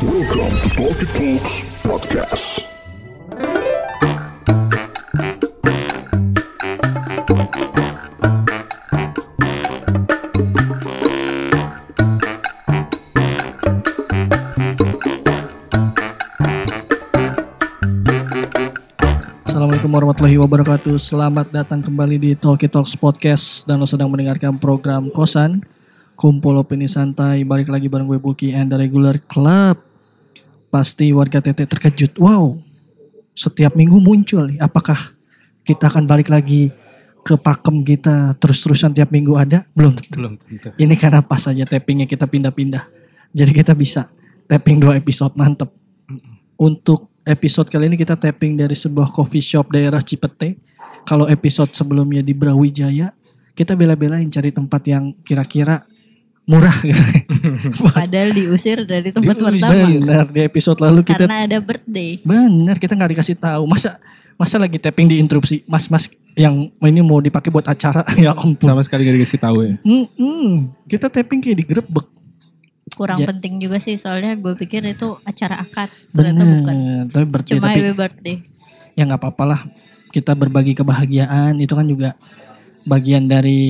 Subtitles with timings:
[0.00, 2.64] Welcome to Talkie Talks Podcast.
[19.44, 20.96] Assalamualaikum warahmatullahi wabarakatuh.
[20.96, 25.60] Selamat datang kembali di Talkie Talks Podcast dan lo sedang mendengarkan program Kosan
[26.16, 27.44] Kumpul Opini Santai.
[27.44, 29.89] Balik lagi bareng gue Bulky and the Regular Club.
[30.70, 32.12] Pasti warga TT terkejut.
[32.22, 32.62] Wow,
[33.34, 34.54] setiap minggu muncul.
[34.62, 34.96] Apakah
[35.66, 36.70] kita akan balik lagi
[37.20, 39.66] ke pakem kita terus-terusan tiap minggu ada?
[39.74, 40.16] Belum tentu.
[40.16, 40.70] Belum tentu.
[40.78, 42.86] Ini karena pas aja tappingnya kita pindah-pindah.
[43.34, 44.06] Jadi kita bisa
[44.46, 45.70] tapping dua episode mantep.
[46.54, 50.58] Untuk episode kali ini kita tapping dari sebuah coffee shop daerah Cipete.
[51.02, 53.08] Kalau episode sebelumnya di Brawijaya,
[53.56, 55.82] kita bela-belain cari tempat yang kira-kira
[56.50, 56.98] murah gitu.
[57.94, 62.18] Padahal diusir dari tempat pertama Bener, di episode lalu kita karena ada birthday.
[62.20, 63.62] bener kita nggak dikasih tahu.
[63.64, 64.02] Masa
[64.34, 68.58] masa lagi tapping diinterupsi, mas-mas yang ini mau dipakai buat acara ya ampun.
[68.58, 69.74] Sama sekali gak dikasih tahu ya.
[69.80, 70.74] Mm-mm.
[70.84, 72.06] Kita tapping kayak digerebek.
[72.92, 75.86] Kurang Ja- penting juga sih soalnya gue pikir itu acara akad.
[76.10, 76.74] Ternyata bukan.
[76.74, 78.36] Bener, tapi birthday Cuma tapi happy birthday.
[78.92, 79.60] ya nggak apa-apa lah.
[80.10, 82.10] Kita berbagi kebahagiaan itu kan juga
[82.82, 83.60] bagian dari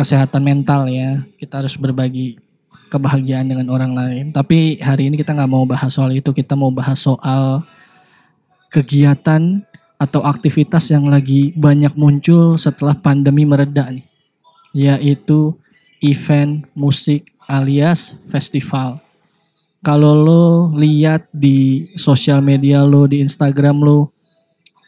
[0.00, 1.20] kesehatan mental ya.
[1.36, 2.40] Kita harus berbagi
[2.88, 4.24] kebahagiaan dengan orang lain.
[4.32, 6.32] Tapi hari ini kita nggak mau bahas soal itu.
[6.32, 7.60] Kita mau bahas soal
[8.72, 9.60] kegiatan
[10.00, 14.08] atau aktivitas yang lagi banyak muncul setelah pandemi mereda nih.
[14.72, 15.52] Yaitu
[16.00, 19.04] event musik alias festival.
[19.84, 20.44] Kalau lo
[20.76, 24.12] lihat di sosial media lo, di Instagram lo,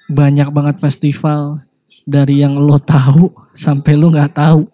[0.09, 1.65] banyak banget festival
[2.05, 4.65] dari yang lo tahu sampai lo nggak tahu.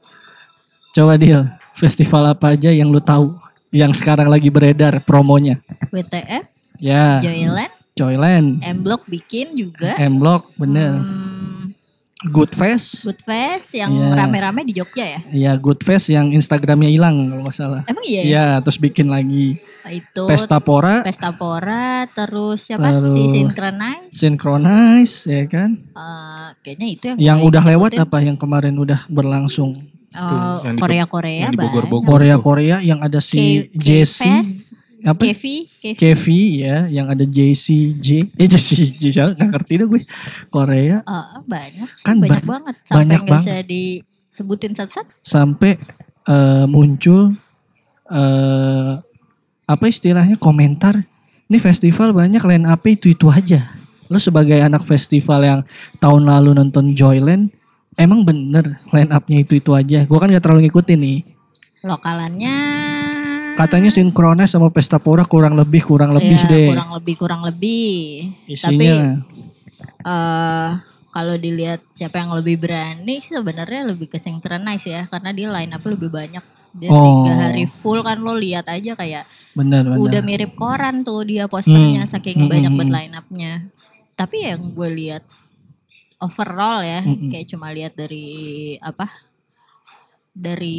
[0.98, 3.30] Coba deal, festival apa aja yang lo tahu
[3.70, 5.62] yang sekarang lagi beredar promonya?
[5.94, 6.42] WTF,
[6.78, 9.94] Ya, Joyland, Joyland, M Block bikin juga.
[9.94, 10.98] M Block, bener.
[10.98, 11.70] Hmm,
[12.24, 14.10] Good Fest, Good Fest yang Iya.
[14.16, 15.20] rame-rame di Jogja ya.
[15.28, 17.82] ya Good Fest yang Instagramnya hilang kalau nggak salah.
[17.86, 18.30] Emang iya ya?
[18.30, 24.10] Ya, terus bikin lagi Itu Pesta Pora, Pesta Pora, terus siapa Terus- si Synchronize.
[24.10, 25.78] Synchronize, ya kan?
[25.78, 28.03] Eh, kayaknya itu yang Yang udah lewat ikutin.
[28.03, 28.16] apa?
[28.19, 29.88] Yang kemarin udah berlangsung?
[30.10, 31.69] Oh, yang di- Korea-Korea yang di banyak.
[31.69, 32.08] Bogor-Bogor.
[32.08, 35.20] Korea Korea yang ada si K-Fest, apa?
[35.22, 36.41] Kevi, Kevi.
[36.60, 38.68] Ya, yang ada JC J, eh JC
[38.98, 39.30] J, siapa?
[39.32, 40.02] nggak ngerti dah gue.
[40.48, 45.10] Korea Eh, banyak sih, Kan banyak ba- banget sampai banyak nggak bisa disebutin satu-satu.
[45.20, 45.76] sampai
[46.24, 47.36] eh, muncul
[48.06, 48.92] eh
[49.64, 51.04] apa istilahnya komentar.
[51.44, 53.60] Ini festival banyak line up itu itu aja.
[54.06, 55.60] Lo sebagai anak festival yang
[55.98, 57.52] tahun lalu nonton Joyland,
[57.97, 60.04] emang bener line upnya itu itu aja.
[60.04, 61.19] Gue kan gak terlalu ngikutin nih.
[61.81, 62.56] Lokalannya
[63.54, 66.69] Katanya sinkronis sama Pesta Pora kurang lebih kurang lebih ya, deh.
[66.71, 67.91] kurang lebih kurang lebih.
[68.47, 69.19] Tapi Isinya
[70.04, 70.71] eh
[71.09, 75.72] kalau dilihat siapa yang lebih berani sih sebenarnya lebih ke synchronize ya karena dia line
[75.75, 76.44] up lebih banyak.
[76.71, 77.27] Dia Oh.
[77.27, 79.98] tiga hari full kan lo lihat aja kayak bener bener.
[79.98, 82.12] udah mirip koran tuh dia posternya Hmm.
[82.15, 82.98] saking Hmm, banyak hmm, banget hmm.
[83.03, 83.53] line up-nya.
[84.15, 85.25] Tapi yang gue lihat
[86.18, 87.30] overall ya Hmm, hmm.
[87.30, 88.28] kayak cuma lihat dari
[88.78, 89.06] apa?
[90.38, 90.78] Dari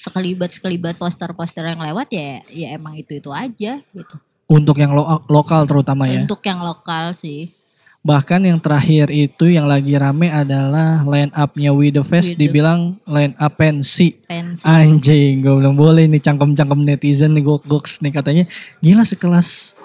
[0.00, 4.16] sekelibat-sekelibat poster-poster yang lewat ya ya emang itu-itu aja gitu.
[4.48, 6.24] Untuk yang lo- lokal terutama ya.
[6.24, 7.52] Untuk yang lokal sih.
[8.00, 12.96] Bahkan yang terakhir itu yang lagi rame adalah line up-nya We The Fest We dibilang
[13.04, 14.16] line up pensi.
[14.24, 14.64] Pensi.
[14.64, 18.44] Anjing, gue bilang boleh nih cangkem-cangkem netizen nih gok-goks nih katanya.
[18.80, 19.76] Gila sekelas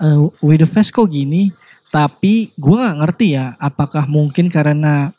[0.00, 1.52] uh, We The Fest kok gini.
[1.88, 5.12] Tapi gue gak ngerti ya apakah mungkin karena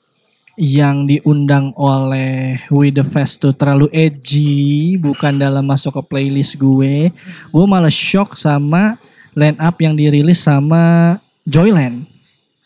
[0.59, 7.15] yang diundang oleh We The Fest tuh terlalu edgy, bukan dalam masuk ke playlist gue.
[7.49, 8.99] Gue malah shock sama
[9.31, 11.15] line up yang dirilis sama
[11.47, 12.03] Joyland.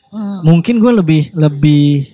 [0.09, 0.41] Hmm.
[0.41, 2.09] Mungkin gue lebih lebih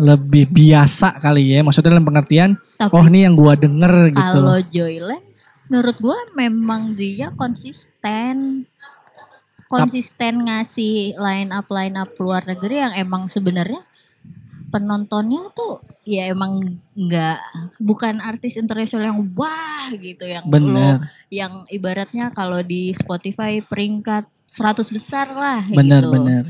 [0.00, 4.38] lebih biasa kali ya, maksudnya dalam pengertian, Tapi oh ini yang gue denger gitu.
[4.40, 5.24] Kalau Joyland
[5.66, 8.64] menurut gua memang dia konsisten
[9.66, 13.82] konsisten ngasih line up line up luar negeri yang emang sebenarnya
[14.70, 17.38] penontonnya tuh ya emang nggak
[17.78, 20.96] bukan artis internasional yang wah gitu yang lo Bener,
[21.30, 26.12] yang ibaratnya kalau di Spotify peringkat 100 besar lah bener, gitu.
[26.14, 26.44] bener.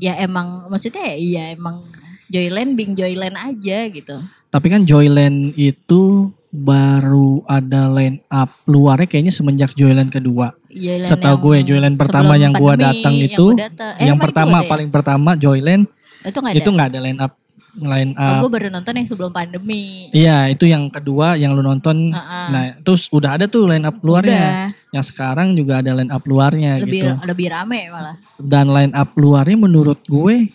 [0.00, 1.84] Ya emang maksudnya ya emang
[2.32, 4.16] Joyland Bing Joyland aja gitu.
[4.48, 10.50] Tapi kan Joyland itu baru ada line up luarnya kayaknya semenjak Joyland kedua.
[10.66, 13.94] Joyland Setahu yang gue Joyland pertama yang gue datang yang itu, datang.
[14.02, 14.66] Eh, yang pertama ya?
[14.66, 15.86] paling pertama Joyland
[16.26, 16.60] itu nggak ada.
[16.60, 17.32] itu nggak ada line up
[17.78, 18.40] line Oh, up.
[18.42, 20.10] gue baru nonton yang sebelum pandemi.
[20.10, 22.10] Iya, itu yang kedua yang lu nonton.
[22.10, 22.46] Heeh.
[22.50, 24.74] Nah, terus udah ada tuh line up luarnya.
[24.74, 24.90] Udah.
[24.90, 27.14] Yang sekarang juga ada line up luarnya lebih gitu.
[27.30, 28.18] lebih rame malah.
[28.42, 30.50] Dan line up luarnya menurut gue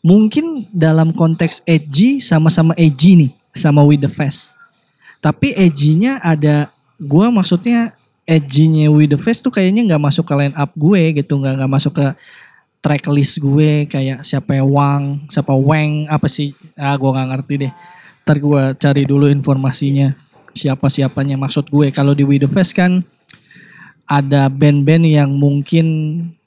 [0.00, 4.53] mungkin dalam konteks edgy sama-sama edgy nih sama With The Fest.
[5.24, 6.68] Tapi edgy-nya ada
[7.00, 7.96] gue maksudnya
[8.28, 11.72] edgy-nya With The Fest tuh kayaknya nggak masuk ke line up gue gitu, nggak nggak
[11.72, 12.06] masuk ke
[12.84, 16.52] tracklist gue kayak siapa Wang, siapa Wang apa sih?
[16.76, 17.72] Ah gue nggak ngerti deh.
[18.28, 20.12] Ntar gue cari dulu informasinya
[20.52, 21.88] siapa siapanya maksud gue.
[21.88, 23.00] Kalau di We The Fest kan
[24.04, 25.86] ada band-band yang mungkin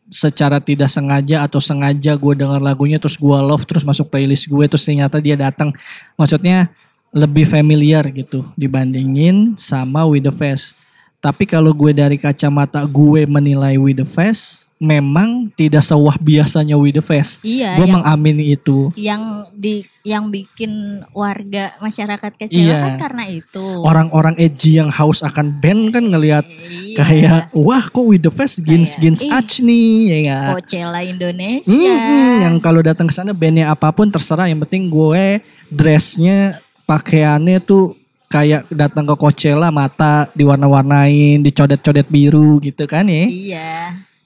[0.08, 4.66] secara tidak sengaja atau sengaja gue dengar lagunya terus gue love terus masuk playlist gue
[4.70, 5.76] terus ternyata dia datang
[6.16, 6.72] maksudnya
[7.12, 10.76] lebih familiar gitu dibandingin sama With The Fest.
[11.18, 16.94] Tapi kalau gue dari kacamata gue menilai With The Fest memang tidak sewah biasanya With
[16.94, 17.42] The Fest.
[17.42, 18.94] Iya, gue mengamini itu.
[18.94, 19.76] Yang di
[20.06, 22.78] yang bikin warga masyarakat kecewa Iya.
[22.86, 23.66] kan karena itu.
[23.82, 26.94] Orang-orang edgy yang haus akan band kan ngelihat Iya.
[26.94, 30.54] kayak wah kok With The Fest gins gins ach nih ya?
[30.54, 31.74] Coachella Indonesia.
[31.74, 35.42] Mm-mm, yang kalau datang ke sana bandnya apa pun terserah yang penting gue
[35.74, 37.94] dressnya pakaiannya tuh
[38.28, 43.74] kayak datang ke Coachella mata diwarna-warnain dicodet-codet biru gitu kan ya Iya.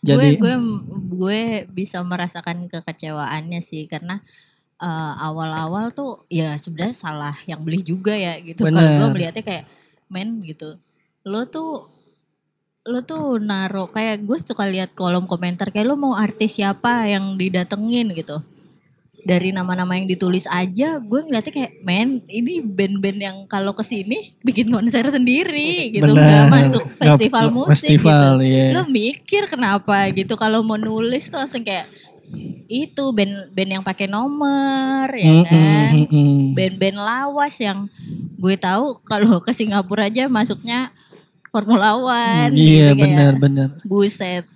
[0.01, 0.55] Jadi- gue gue
[1.13, 4.21] gue bisa merasakan kekecewaannya sih karena
[4.81, 8.65] eh, awal-awal tuh ya sebenarnya salah yang beli juga ya gitu.
[8.65, 9.65] Kalau gue melihatnya kayak
[10.09, 10.81] men gitu.
[11.21, 11.85] Lo tuh
[12.81, 17.37] lo tuh naro kayak gue suka lihat kolom komentar kayak lo mau artis siapa yang
[17.37, 18.41] didatengin gitu.
[19.21, 24.33] Dari nama-nama yang ditulis aja gue ngeliatnya kayak men ini band-band yang kalau ke sini
[24.41, 26.09] bikin konser sendiri gitu.
[26.09, 26.25] Bener.
[26.25, 28.65] nggak masuk festival musik festival, gitu iya.
[28.73, 31.85] lo mikir kenapa gitu kalau mau nulis tuh langsung kayak
[32.71, 35.91] itu band band yang pakai nomor ya Mm-mm, kan?
[36.56, 37.91] band-band lawas yang
[38.41, 40.89] gue tahu kalau ke Singapura aja masuknya
[41.51, 44.47] Formula One iya gitu, benar-benar buset.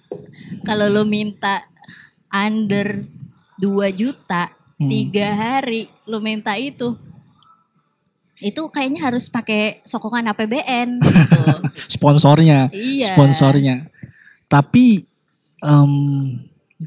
[0.64, 1.60] Kalau lo minta
[2.32, 3.04] under
[3.60, 4.92] 2 juta Hmm.
[4.92, 5.88] tiga hari.
[6.04, 7.00] Lo minta itu.
[8.44, 11.42] Itu kayaknya harus pakai sokongan APBN gitu.
[11.96, 12.68] Sponsornya.
[12.75, 13.16] Iya.
[13.16, 13.88] sponsornya.
[14.52, 15.07] Tapi
[15.63, 15.92] em,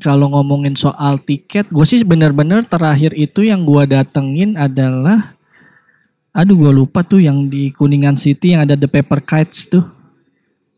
[0.04, 5.32] kalau ngomongin soal tiket gue sih bener-bener terakhir itu yang gue datengin adalah
[6.36, 9.88] aduh gue lupa tuh yang di Kuningan City yang ada The Paper Kites tuh.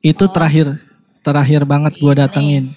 [0.00, 0.78] Itu terakhir
[1.26, 2.70] terakhir banget gue datengin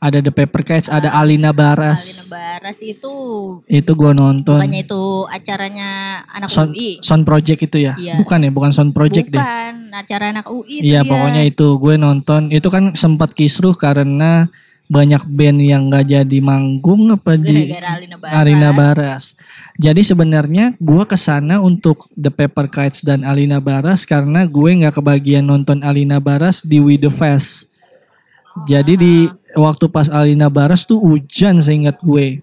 [0.00, 3.12] ada The Paper Kites ada Alina Alina Baras Baras itu.
[3.68, 4.56] Itu gue nonton.
[4.56, 7.94] Bukannya itu acaranya anak Sound, UI Sound Project itu ya?
[8.00, 8.16] Iya.
[8.16, 8.50] bukan ya?
[8.50, 9.40] Bukan Sound Project deh.
[9.40, 11.08] Bukan acara anak UI itu Iya dia.
[11.08, 11.68] pokoknya itu.
[11.76, 12.48] Gue nonton.
[12.48, 14.48] Itu kan sempat kisruh karena
[14.90, 18.34] banyak band yang nggak jadi manggung apa di Alina Baras.
[18.34, 19.24] Alina Baras.
[19.78, 24.98] Jadi sebenarnya gue ke sana untuk The Paper Kites dan Alina Baras karena gue nggak
[24.98, 27.70] kebagian nonton Alina Baras di We The Fest.
[28.66, 29.14] Jadi di
[29.54, 32.42] waktu pas Alina Baras tuh hujan seingat gue.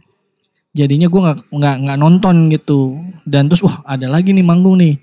[0.72, 2.96] Jadinya gue nggak nggak nggak nonton gitu.
[3.24, 5.00] Dan terus wah ada lagi nih manggung nih.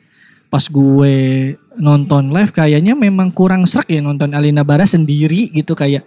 [0.46, 1.14] Pas gue
[1.76, 6.06] nonton live kayaknya memang kurang serak ya nonton Alina Baras sendiri gitu kayak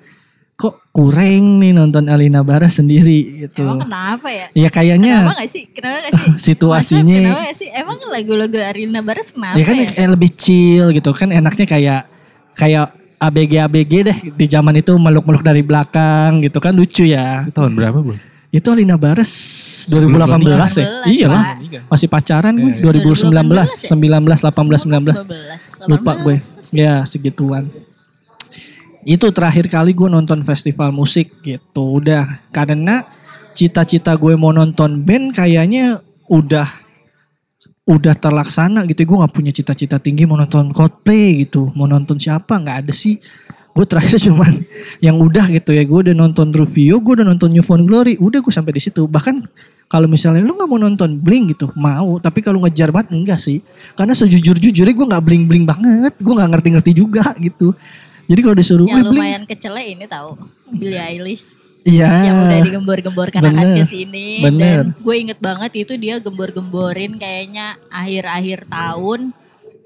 [0.58, 3.62] kok kurang nih nonton Alina Baras sendiri gitu.
[3.62, 7.58] emang kenapa ya Ya kayaknya kenapa gak sih kenapa gak sih situasinya- Masa kenapa gak
[7.60, 12.02] sih emang lagu-lagu Alina Baras kenapa ya kan ya, lebih chill gitu kan enaknya kayak
[12.56, 17.42] kayak ABG ABG deh di zaman itu meluk-meluk dari belakang gitu kan lucu ya.
[17.42, 18.16] Itu tahun berapa bro?
[18.54, 18.96] Itu Alina
[19.88, 20.88] Sebelum 2018 ya.
[21.08, 21.44] 2018, Iyalah.
[21.44, 21.84] Pak.
[21.88, 23.04] Masih pacaran gue Iya, iya.
[23.08, 25.18] 2019, 19, 18, 19.
[25.24, 26.24] 12, Lupa 18.
[26.24, 26.38] gue.
[26.76, 27.64] Ya segituan.
[29.08, 32.04] Itu terakhir kali gue nonton festival musik gitu.
[32.04, 33.08] Udah karena
[33.56, 36.68] cita-cita gue mau nonton band kayaknya udah
[37.88, 39.08] udah terlaksana gitu.
[39.08, 41.72] Gue nggak punya cita-cita tinggi mau nonton Coldplay gitu.
[41.74, 43.18] Mau nonton siapa nggak ada sih.
[43.72, 44.62] Gue terakhir cuman
[45.00, 45.88] yang udah gitu ya.
[45.88, 48.20] Gue udah nonton Rufio, gue udah nonton New Found Glory.
[48.20, 49.08] Udah gue sampai di situ.
[49.08, 49.48] Bahkan
[49.88, 52.20] kalau misalnya lu nggak mau nonton Blink gitu, mau.
[52.20, 53.64] Tapi kalau ngejar banget enggak sih.
[53.96, 56.14] Karena sejujur-jujurnya gue nggak bling-bling banget.
[56.20, 57.72] Gue nggak ngerti-ngerti juga gitu.
[58.28, 60.36] Jadi kalau disuruh, yang lumayan kecele ini tahu
[60.76, 61.56] Billie Eilish
[61.88, 62.12] Iya.
[62.28, 68.68] yang udah digembor-gemborkan akan ke sini dan gue inget banget itu dia gembor-gemborin kayaknya akhir-akhir
[68.68, 69.32] tahun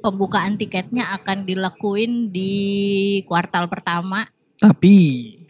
[0.02, 4.26] pembukaan tiketnya akan dilakuin di kuartal pertama.
[4.62, 4.98] Tapi.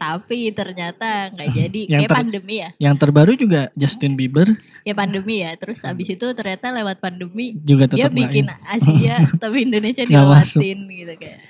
[0.00, 1.80] Tapi ternyata nggak jadi.
[1.88, 2.70] Yang kayak ter- pandemi ya?
[2.80, 4.48] yang terbaru juga Justin Bieber.
[4.88, 5.52] Ya pandemi ya.
[5.56, 8.56] Terus abis itu ternyata lewat pandemi juga dia tetap nggak bikin in.
[8.68, 11.40] Asia tapi Indonesia dilewatin gitu kayak.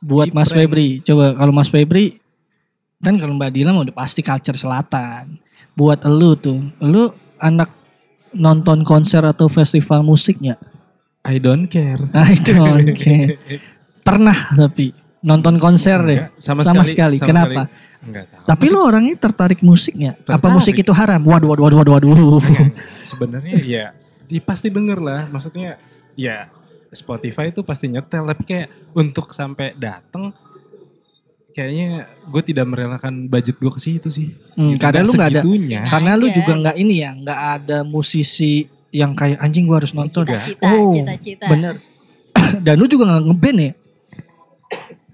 [0.00, 0.50] Buat Mas.
[0.50, 0.98] Febri.
[1.04, 2.18] Coba kalau Mas Febri
[3.00, 5.40] kan kalau Mbak Dila udah pasti culture selatan.
[5.74, 7.08] Buat elu tuh, elu
[7.40, 7.72] anak
[8.36, 10.60] nonton konser atau festival musiknya?
[11.24, 12.00] I don't care.
[12.16, 13.36] I don't care.
[14.04, 14.92] Pernah tapi
[15.24, 16.20] nonton konser deh.
[16.36, 17.16] Sama, Sama, sekali, sekali.
[17.16, 17.62] sama Kenapa?
[17.68, 17.88] sekali.
[18.00, 18.44] Enggak tahu.
[18.48, 20.16] Tapi lo orangnya tertarik musiknya?
[20.16, 20.54] Apa Tertarik.
[20.56, 21.20] musik itu haram?
[21.20, 22.40] Waduh, waduh, waduh, waduh, waduh.
[23.10, 23.86] sebenarnya ya
[24.24, 25.76] di pasti denger lah maksudnya
[26.16, 26.46] ya
[26.94, 30.30] Spotify itu pasti nyetel tapi kayak untuk sampai dateng
[31.50, 31.88] kayaknya
[32.24, 35.42] gue tidak merelakan budget gue ke situ sih Hmm, Gitu, karena lu nggak ada,
[35.88, 36.36] karena lu Aja.
[36.36, 40.26] juga nggak ini ya, nggak ada musisi yang kayak anjing gua harus nonton.
[40.26, 41.46] Cita-cita, oh, cita-cita.
[41.46, 41.78] bener.
[42.66, 43.72] Dan lu juga nggak ngeband ya?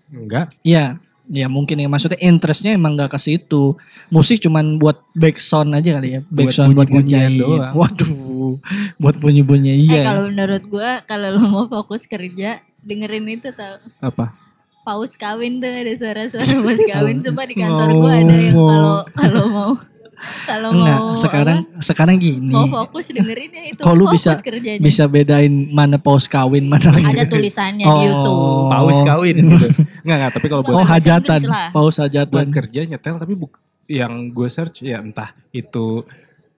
[0.09, 0.85] enggak Iya,
[1.29, 3.77] ya mungkin ya maksudnya interestnya emang nggak ke situ.
[4.07, 7.43] Musik cuman buat backsound aja kali ya, backsound buat, bunyi-bunyian ngerjain.
[7.43, 7.75] doang.
[7.75, 8.55] Waduh,
[8.97, 10.03] buat bunyi-bunyi Eh iya.
[10.07, 14.31] kalau menurut gue kalau lo mau fokus kerja dengerin itu tau apa
[14.87, 19.45] paus kawin tuh ada suara-suara paus kawin coba di kantor gue ada yang kalau kalau
[19.49, 19.71] mau
[20.47, 22.49] kalau Enggak, mau sekarang sekarang gini.
[22.49, 26.89] apa, mau fokus dengerin ya itu fokus bisa kerjanya bisa bedain mana paus kawin mana
[26.89, 27.05] lagi?
[27.05, 27.93] ada tulisannya Oh.
[27.93, 28.41] di YouTube
[28.71, 29.67] paus kawin gitu
[30.01, 32.47] enggak enggak tapi kalau buat Oh hajatan, paus buat hajatan.
[32.49, 36.03] kerja nyetel tapi buk- yang gue search ya entah itu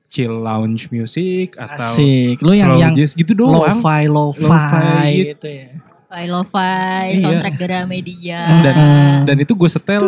[0.04, 2.40] chill lounge music atau Asik.
[2.40, 5.68] Lu yang slow yang jazz gitu doang lo-fi, lo-fi, Lo-fi gitu ya.
[6.08, 7.20] Fi Lo-Fi, Iya.
[7.20, 8.40] soundtrack Gramedia.
[8.64, 8.76] dan
[9.24, 10.00] dan itu gue setel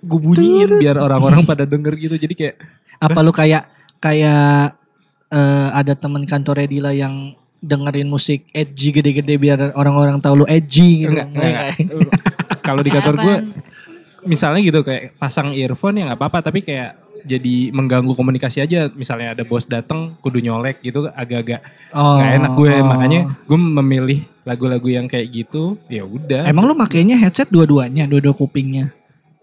[0.00, 2.54] gue bunyiin biar orang-orang pada denger gitu jadi kayak
[2.96, 4.72] Apa lu kayak kayak
[5.28, 11.04] eh, ada teman kantor Edila yang dengerin musik edgy gede-gede biar orang-orang tahu lu edgy
[11.04, 11.12] gitu.
[11.12, 11.66] enggak, enggak, Enggak.
[11.76, 12.20] enggak.
[12.62, 13.34] kalau di kantor gue
[14.24, 19.34] misalnya gitu kayak pasang earphone ya nggak apa-apa tapi kayak jadi mengganggu komunikasi aja misalnya
[19.34, 22.16] ada bos dateng kudu nyolek gitu agak-agak Oh.
[22.16, 27.16] nggak enak gue makanya gue memilih lagu-lagu yang kayak gitu ya udah Emang lu makainya
[27.16, 28.94] headset dua-duanya, dua-dua kupingnya.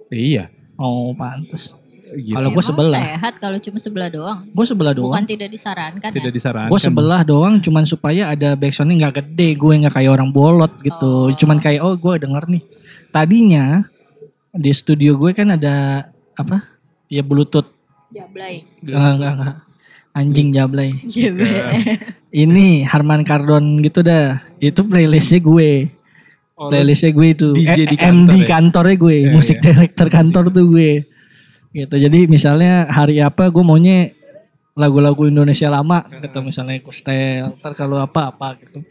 [0.07, 1.75] iya Oh, pantes.
[2.13, 3.01] gitu Kalau gue sebelah.
[3.01, 4.39] sehat kalau cuma sebelah doang.
[4.47, 5.11] Gue sebelah doang.
[5.11, 6.35] Bukan tidak disarankan tidak ya.
[6.35, 9.49] disarankan Gue sebelah doang cuman supaya ada backsoundnya nggak gede.
[9.55, 11.33] Gue nggak kayak orang bolot gitu.
[11.35, 12.63] Cuman kayak oh gue denger nih.
[13.09, 13.85] Tadinya
[14.51, 16.73] di studio gue kan ada apa?
[17.13, 17.70] Ya bluetooth.
[18.10, 18.65] Jablay.
[18.82, 19.55] Enggak, enggak, enggak.
[20.13, 20.89] Anjing jablay.
[21.05, 21.82] Jablay.
[22.34, 24.41] Ini Harman Kardon gitu dah.
[24.58, 25.93] Itu playlistnya gue.
[26.58, 27.50] Oh, playlistnya gue itu.
[27.53, 28.46] DJ Eh, di MD kantor ya?
[28.50, 29.17] kantornya gue.
[29.17, 29.65] Iya, musik iya.
[29.70, 31.05] director kantor tuh gue.
[31.74, 31.96] Gitu.
[31.98, 34.13] Jadi misalnya hari apa gue maunya
[34.74, 37.53] lagu-lagu Indonesia lama gitu misalnya Kustel.
[37.62, 38.82] Ntar kalau apa apa gitu.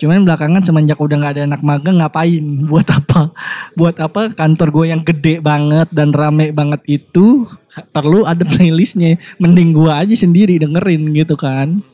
[0.00, 2.40] Cuman belakangan semenjak udah nggak ada anak magang ngapain?
[2.72, 3.36] Buat apa?
[3.76, 7.44] Buat apa kantor gue yang gede banget dan rame banget itu
[7.92, 9.20] perlu ada playlistnya.
[9.36, 11.84] Mending gue aja sendiri dengerin gitu kan.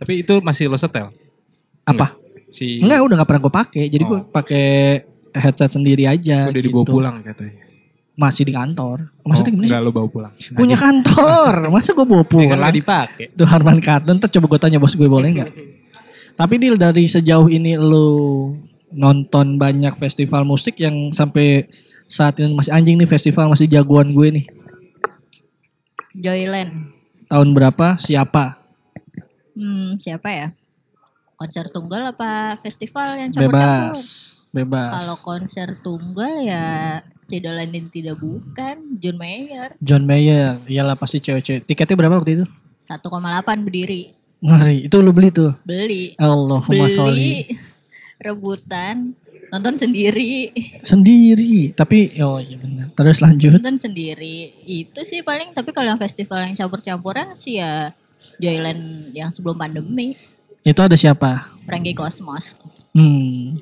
[0.00, 1.12] tapi itu masih lo setel
[1.84, 2.16] Apa?
[2.48, 3.84] si Enggak, udah gak pernah gue pakai.
[3.92, 4.66] Jadi gue pakai
[5.36, 6.48] headset sendiri aja.
[6.48, 6.92] udah dibawa gitu.
[6.92, 7.52] pulang katanya
[8.16, 9.12] Masih di kantor.
[9.24, 9.72] Maksudnya oh, gimana sih?
[9.72, 11.52] enggak lo bawa pulang Punya kantor.
[11.68, 12.58] Masa gue bawa Ya kan pulang?
[12.60, 14.16] nggak dipakai Tuh Harman Kardon.
[14.16, 15.50] Ntar coba gue tanya bos gue boleh nggak?
[16.40, 18.56] Tapi Dil dari sejauh ini lu
[18.96, 21.68] nonton banyak festival musik yang sampai
[22.00, 24.46] saat ini masih anjing nih festival masih jagoan gue nih.
[26.16, 26.96] Joyland.
[27.28, 28.00] Tahun berapa?
[28.00, 28.56] Siapa?
[29.52, 30.48] Hmm, siapa ya?
[31.36, 33.44] Konser tunggal apa festival yang Bebas.
[33.44, 34.00] campur-campur?
[34.56, 34.90] Bebas.
[34.96, 36.64] Kalau konser tunggal ya
[37.28, 40.56] tidak lain dan tidak bukan John Mayer John Mayer.
[40.64, 41.68] Iyalah pasti cewek-cewek.
[41.68, 42.44] Tiketnya berapa waktu itu?
[42.88, 42.96] 1,8
[43.60, 44.88] berdiri Ngeri.
[44.88, 45.52] Itu lu beli tuh.
[45.62, 47.12] beli Allahumma sholli.
[47.12, 47.34] beli
[48.20, 49.12] rebutan
[49.50, 51.72] nonton sendiri Sendiri.
[51.72, 52.92] Tapi oh iya benar.
[52.94, 53.52] Terus lanjut.
[53.56, 57.92] nonton sendiri itu sih paling tapi kalau yang festival yang campur-campuran sih ya
[58.40, 60.16] Joyland yang sebelum pandemi
[60.60, 61.56] Itu ada siapa?
[61.64, 62.56] Frankie Cosmos
[62.90, 63.54] Hmm.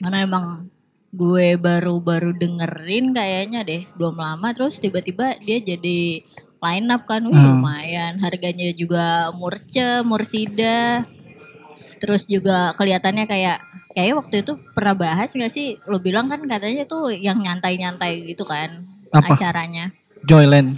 [0.00, 0.72] karena emang
[1.12, 6.24] gue baru-baru dengerin kayaknya deh belum lama terus tiba-tiba dia jadi
[6.66, 7.56] line up kan wih Hmm.
[7.56, 11.06] lumayan harganya juga murce mursida
[11.96, 13.58] terus juga kelihatannya kayak
[13.90, 18.44] kayak waktu itu pernah bahas gak sih lo bilang kan katanya tuh yang nyantai-nyantai gitu
[18.44, 19.32] kan Apa?
[19.32, 20.76] acaranya Joyland.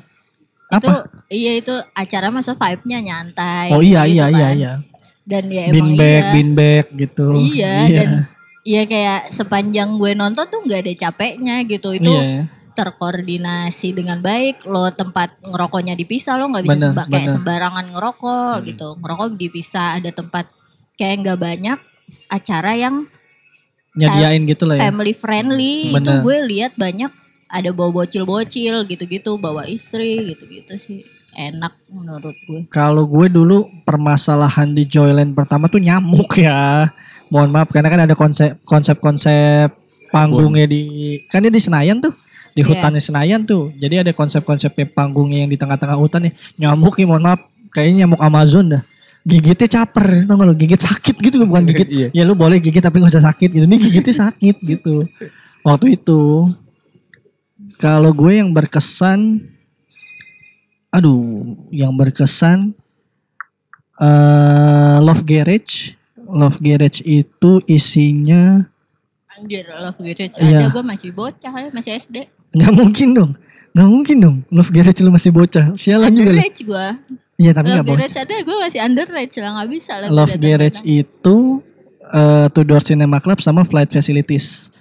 [0.68, 1.08] itu Apa?
[1.26, 4.54] iya itu acara masa vibe-nya nyantai Oh iya gitu iya iya kan.
[4.54, 4.72] iya.
[5.24, 7.26] dan ya emang Bean iya bean bag gitu.
[7.34, 8.10] Iya, dan
[8.62, 11.92] iya kayak sepanjang gue nonton tuh nggak ada capeknya gitu.
[11.92, 12.48] Itu Iya.
[12.78, 14.62] Terkoordinasi dengan baik.
[14.62, 17.34] Lo tempat ngerokoknya dipisah, lo nggak bisa Bener, semba- kayak bener.
[17.34, 18.88] sembarangan ngerokok gitu.
[19.02, 20.46] Ngerokok dipisah, ada tempat
[20.94, 21.78] kayak nggak banyak
[22.30, 23.04] acara yang
[23.98, 24.82] Nyediain gitu lah ya.
[24.88, 25.90] family friendly.
[25.90, 26.22] Itu Bener.
[26.22, 27.10] gue lihat banyak
[27.48, 31.02] ada bawa bocil-bocil gitu-gitu, bawa istri gitu-gitu sih.
[31.34, 32.66] Enak menurut gue.
[32.70, 36.86] Kalau gue dulu permasalahan di Joyland pertama tuh nyamuk ya.
[37.28, 39.68] Mohon maaf karena kan ada konsep konsep-konsep
[40.08, 40.82] panggungnya di
[41.26, 42.14] kan dia di Senayan tuh.
[42.58, 42.74] Di Iya.
[42.74, 43.70] hutannya Senayan tuh.
[43.78, 46.34] Jadi ada konsep-konsepnya panggungnya yang di tengah-tengah hutan nih.
[46.58, 47.38] Nyamuk nih mohon maaf
[47.70, 48.82] kayaknya nyamuk Amazon dah.
[49.22, 50.54] Gigitnya caper, tau gak lu?
[50.58, 51.86] Gigit sakit gitu bukan gigit.
[51.86, 52.08] Iya.
[52.10, 53.62] ya lu boleh gigit tapi gak usah sakit gitu.
[53.62, 55.06] Ini gigitnya sakit gitu.
[55.62, 56.50] Waktu itu.
[57.78, 59.38] Kalau gue yang berkesan,
[60.90, 62.74] aduh, yang berkesan,
[63.98, 65.94] eh Love Garage.
[66.28, 68.66] Love Garage itu isinya
[69.32, 70.66] Anjir, love garage Iya.
[70.66, 72.26] ada gue masih bocah masih SD.
[72.50, 73.30] Nggak mungkin dong,
[73.72, 74.36] nggak mungkin dong.
[74.48, 76.38] Love Garage lu masih bocah, sialan juga lu.
[76.38, 76.86] Underage gue.
[77.38, 77.98] Iya tapi Love nggak bocah.
[78.02, 80.08] garage ada gue masih underage lah nggak bisa lah.
[80.10, 81.36] Love Garage itu
[82.08, 84.72] eh Tudor Cinema Club sama Flight Facilities.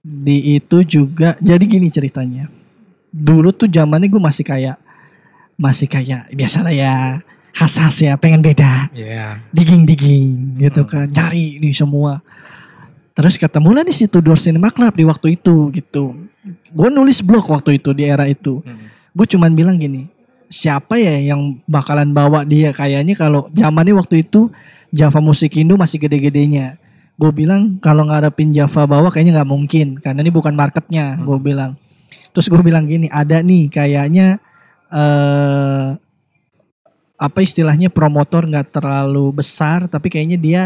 [0.00, 2.48] Di itu juga jadi gini ceritanya.
[3.10, 4.78] Dulu tuh zamannya gue masih kayak
[5.60, 7.20] masih kayak biasalah ya
[7.52, 9.44] khas-khas ya pengen beda Iya.
[9.52, 12.22] digging-digging gitu kan cari nih semua
[13.12, 16.16] terus ketemu lah di situ Tudor Cinema Club di waktu itu gitu
[16.48, 18.64] gue nulis blog waktu itu di era itu.
[18.64, 18.88] Hmm.
[19.10, 20.06] gue cuman bilang gini
[20.50, 22.74] siapa ya yang bakalan bawa dia?
[22.74, 24.50] Kayaknya kalau zamannya waktu itu
[24.90, 26.74] Java Musik Indo masih gede-gedenya.
[27.14, 31.78] Gue bilang kalau ngarepin Java bawa kayaknya nggak mungkin karena ini bukan marketnya gue bilang.
[32.34, 34.42] Terus gue bilang gini ada nih kayaknya
[34.90, 35.88] eh
[37.20, 40.62] apa istilahnya promotor nggak terlalu besar tapi kayaknya dia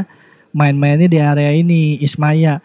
[0.57, 2.65] main-mainnya di area ini Ismaya.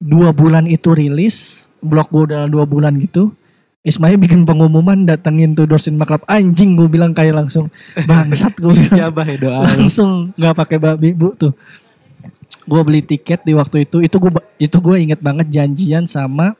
[0.00, 3.32] Dua bulan itu rilis blog gue udah dua bulan gitu
[3.80, 7.72] Ismaya bikin pengumuman datengin tuh Dorsin Club anjing gue bilang kayak langsung
[8.04, 9.08] bangsat gue bilang.
[9.08, 9.08] Ya
[9.40, 9.64] doa.
[9.64, 11.56] langsung nggak pakai babi bu tuh.
[12.68, 14.28] Gue beli tiket di waktu itu itu gue
[14.60, 16.52] itu gue inget banget janjian sama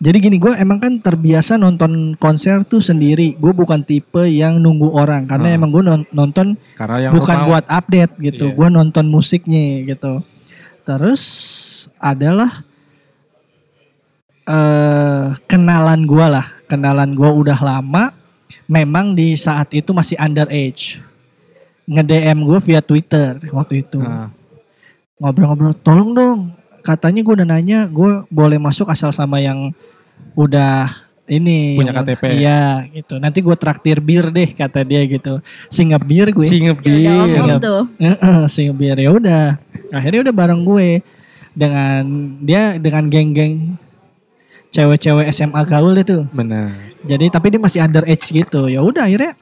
[0.00, 3.36] jadi gini gue emang kan terbiasa nonton konser tuh sendiri.
[3.36, 5.56] Gue bukan tipe yang nunggu orang karena Ah.
[5.60, 8.48] emang gue nonton Karena yang bukan buat update gitu.
[8.48, 8.56] Iya.
[8.56, 10.24] gue nonton musiknya gitu.
[10.88, 11.22] Terus
[12.00, 12.64] adalah
[14.42, 18.12] eh kenalan gue lah kenalan gue udah lama
[18.66, 20.98] memang di saat itu masih underage
[21.84, 24.30] nge DM gue via Twitter waktu itu Nah,
[25.20, 26.38] ngobrol-ngobrol tolong dong
[26.80, 29.68] katanya gue udah nanya gue boleh masuk asal sama yang
[30.32, 30.88] udah
[31.26, 32.22] ini Punya KTP.
[32.34, 35.38] iya gitu nanti gue traktir bir deh kata dia gitu
[35.68, 37.06] singap bir gue Singebi.
[37.06, 37.38] Ya udah Iya.
[37.38, 37.82] omong tuh.
[37.98, 39.46] Heeh, sing biar ya udah.
[39.90, 40.88] Akhirnya udah bareng gue
[41.52, 42.02] dengan
[42.40, 43.78] dia dengan geng-geng
[44.70, 46.24] cewek-cewek SMA gaul itu.
[46.30, 46.70] Benar.
[47.02, 48.66] Jadi tapi dia masih underage gitu.
[48.66, 49.34] Ya udah akhirnya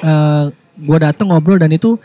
[0.00, 0.44] eh
[0.80, 2.00] gue dateng ngobrol dan itu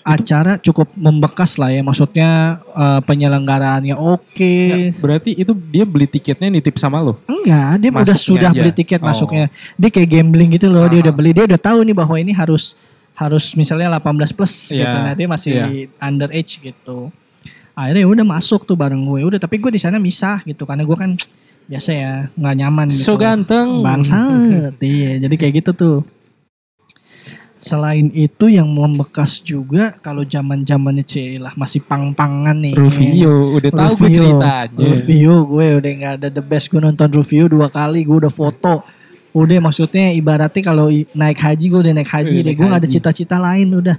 [0.00, 1.82] acara cukup membekas lah ya.
[1.82, 2.30] Maksudnya
[2.62, 4.54] eh, penyelenggaraannya oke.
[4.96, 7.18] Berarti itu dia beli tiketnya nitip sama lo.
[7.26, 8.60] Enggak, dia udah Masuknya sudah aja.
[8.62, 9.06] beli tiket Oh.
[9.06, 9.46] masuknya.
[9.74, 11.04] Dia kayak gambling gitu loh, dia Ah.
[11.10, 12.78] udah beli, dia udah tahu nih bahwa ini harus
[13.16, 14.84] harus misalnya 18 plus gitu.
[14.84, 15.66] Iya, Nah, dia masih iya.
[15.98, 17.08] underage gitu.
[17.72, 19.20] Akhirnya ya udah masuk tuh bareng gue.
[19.26, 21.12] Udah tapi gue di sana misah gitu karena gue kan
[21.66, 23.02] biasa ya nggak nyaman gitu.
[23.02, 23.82] So ganteng.
[23.82, 24.78] Bangsat.
[24.86, 25.96] iya, jadi kayak gitu tuh.
[27.56, 32.76] Selain itu yang membekas juga kalau zaman-zamannya Cilah masih pang-pangan nih.
[32.76, 34.76] Rufio, udah tahu gue ceritanya.
[34.92, 38.84] Rufio gue udah nggak ada the best gue nonton Rufio dua kali gue udah foto
[39.32, 42.80] udah maksudnya ibaratnya kalau naik haji gue udah naik haji Iya, deh naik gue nggak
[42.80, 43.96] ada cita-cita lain udah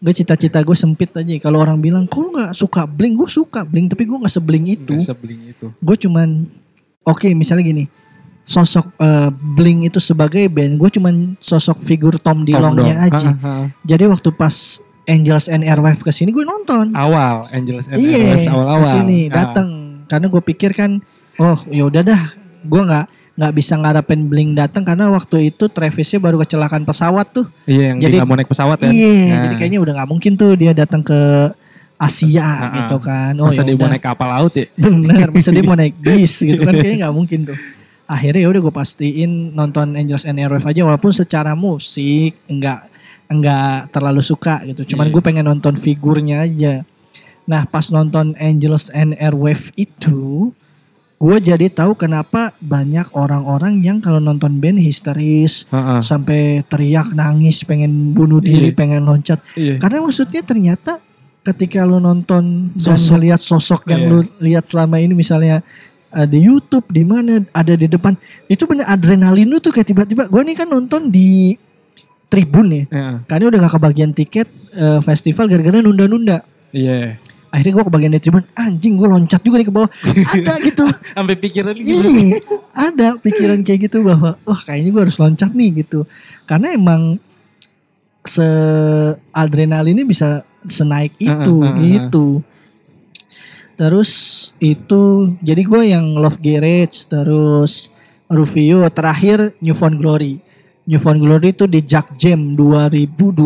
[0.00, 3.68] gue cita-cita gue sempit aja kalau orang bilang kok lu nggak suka bling gue suka
[3.68, 5.66] bling tapi gue nggak sebling itu Nggak sebling itu.
[5.76, 6.28] gue cuman
[7.08, 7.84] oke misalnya gini.
[8.44, 12.80] Sosok eh, bling itu sebagai band gue cuman sosok figur Tom Dong.
[12.80, 13.28] aja.
[13.28, 16.92] Ha, ha, jadi waktu pas Angels and Airwave ke sini gue nonton.
[16.92, 18.80] Awal Angels and iya Airwaves awal-awal.
[18.80, 19.68] ke sini datang
[20.04, 21.00] karena gue pikir kan
[21.36, 22.22] oh ya udah dah.
[22.64, 23.06] Gue nggak
[23.38, 27.46] nggak bisa ngarepin bling datang karena waktu itu Travisnya baru kecelakaan pesawat tuh.
[27.64, 28.90] Iya yang Jadi- nggak mau naik pesawat ya.
[28.90, 31.20] iya Nah, jadi kayaknya udah nggak mungkin tuh dia datang ke
[31.98, 32.72] Asia ah.
[32.78, 34.66] gitu kan oh masa ya dia mau naik kapal laut ya?
[34.78, 37.58] bener masa dia mau naik bis gitu kan kayaknya nggak mungkin tuh
[38.06, 42.86] akhirnya ya udah gue pastiin nonton Angels and Airwaves aja walaupun secara musik enggak
[43.28, 45.12] enggak terlalu suka gitu cuman Iya.
[45.12, 46.86] gue pengen nonton figurnya aja
[47.44, 50.52] nah pas nonton Angels and Airwaves itu
[51.18, 55.98] gue jadi tahu kenapa banyak orang-orang yang kalau nonton band histeris Heeh.
[55.98, 58.76] sampai teriak nangis pengen bunuh diri Iya.
[58.78, 59.82] pengen loncat Iya.
[59.82, 61.02] karena maksudnya ternyata
[61.48, 63.10] ketika lu nonton dan Sosok.
[63.14, 64.10] ngeliat sosok yang Iya.
[64.10, 65.64] lu lihat selama ini misalnya
[66.10, 68.12] uh, di YouTube di mana ada di depan
[68.44, 71.56] itu bener adrenalin lu tuh kayak tiba-tiba gue nih kan nonton di
[72.26, 73.14] tribun ya Heeh.
[73.24, 77.16] karena udah gak kebagian tiket uh, festival gara-gara nunda-nunda Iya.
[77.48, 79.88] akhirnya gue kebagian di tribun anjing gue loncat juga nih ke bawah
[80.28, 80.84] ada gitu
[81.16, 81.96] Sampai pikiran gitu.
[82.04, 82.38] Iya,
[82.76, 86.04] ada pikiran kayak gitu bahwa wah kayaknya gue harus loncat nih gitu.
[86.44, 87.16] Karena emang
[88.22, 88.44] se
[89.32, 91.30] adrenalinnya bisa senaik itu
[91.62, 91.76] Heeh, heeh,
[92.10, 92.42] gitu.
[93.78, 94.10] Terus
[94.58, 95.02] itu
[95.38, 97.94] jadi gue yang Love Garage terus
[98.26, 100.42] Rufio terakhir New Found Glory.
[100.82, 103.38] New Found Glory itu di Jack Jam 2012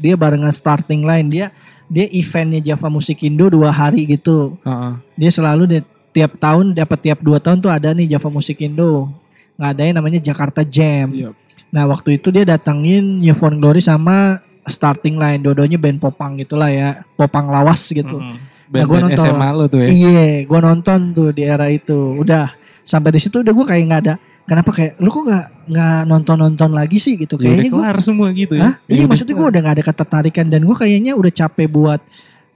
[0.00, 1.46] dia barengan starting line dia
[1.86, 4.92] dia eventnya Java Musik Indo dua hari gitu Heeh.
[5.14, 5.78] dia selalu di,
[6.10, 9.12] tiap tahun dapat tiap dua tahun tuh ada nih Java Musik Indo
[9.54, 11.30] ngadain namanya Jakarta Jam Iya.
[11.68, 16.68] nah waktu itu dia datengin New Found Glory sama starting line dodonya band popang gitulah
[16.68, 18.50] ya popang lawas gitu Mm-mm.
[18.70, 19.26] Nah, gua Band-band nonton.
[19.26, 19.88] SMA lo tuh ya.
[19.90, 21.98] Iya, gue nonton tuh di era itu.
[22.22, 22.54] Udah
[22.86, 24.14] sampai di situ udah gue kayak nggak ada.
[24.46, 27.34] Kenapa kayak lu kok nggak nggak nonton nonton lagi sih gitu?
[27.38, 28.70] Ya Kayaknya gue, kelar semua gitu ya.
[28.70, 28.74] Hah?
[28.86, 32.00] Iya maksudnya gue udah nggak ada ketertarikan dan gue kayaknya udah capek buat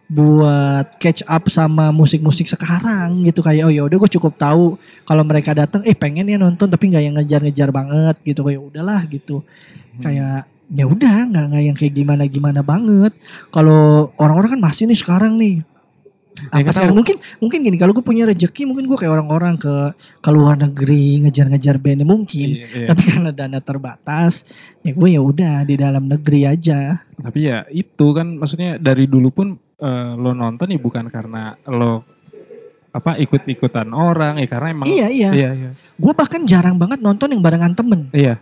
[0.05, 4.77] buat catch up sama musik-musik sekarang gitu kayak oh ya udah gue cukup tahu
[5.09, 9.01] kalau mereka datang eh pengen ya nonton tapi nggak yang ngejar-ngejar banget gitu kayak udahlah
[9.09, 9.41] gitu
[10.05, 13.13] kayak ya udah nggak nggak yang kayak gimana gimana banget.
[13.53, 15.61] Kalau orang-orang kan masih nih sekarang nih.
[16.35, 19.55] Ya, apa nggak sekarang mungkin mungkin gini kalau gue punya rezeki mungkin gue kayak orang-orang
[19.55, 22.49] ke ke luar negeri ngejar-ngejar bandnya mungkin.
[22.59, 22.87] Iya, iya.
[22.91, 24.43] tapi karena dana terbatas
[24.83, 27.07] ya gue ya udah di dalam negeri aja.
[27.23, 29.49] Tapi ya itu kan maksudnya dari dulu pun
[29.79, 32.03] eh, lo nonton ya bukan karena lo
[32.95, 35.31] apa ikut-ikutan orang ya karena emang iya iya.
[35.35, 35.71] Iya iya.
[35.75, 38.11] gue bahkan jarang banget nonton yang barengan temen.
[38.11, 38.39] Iya.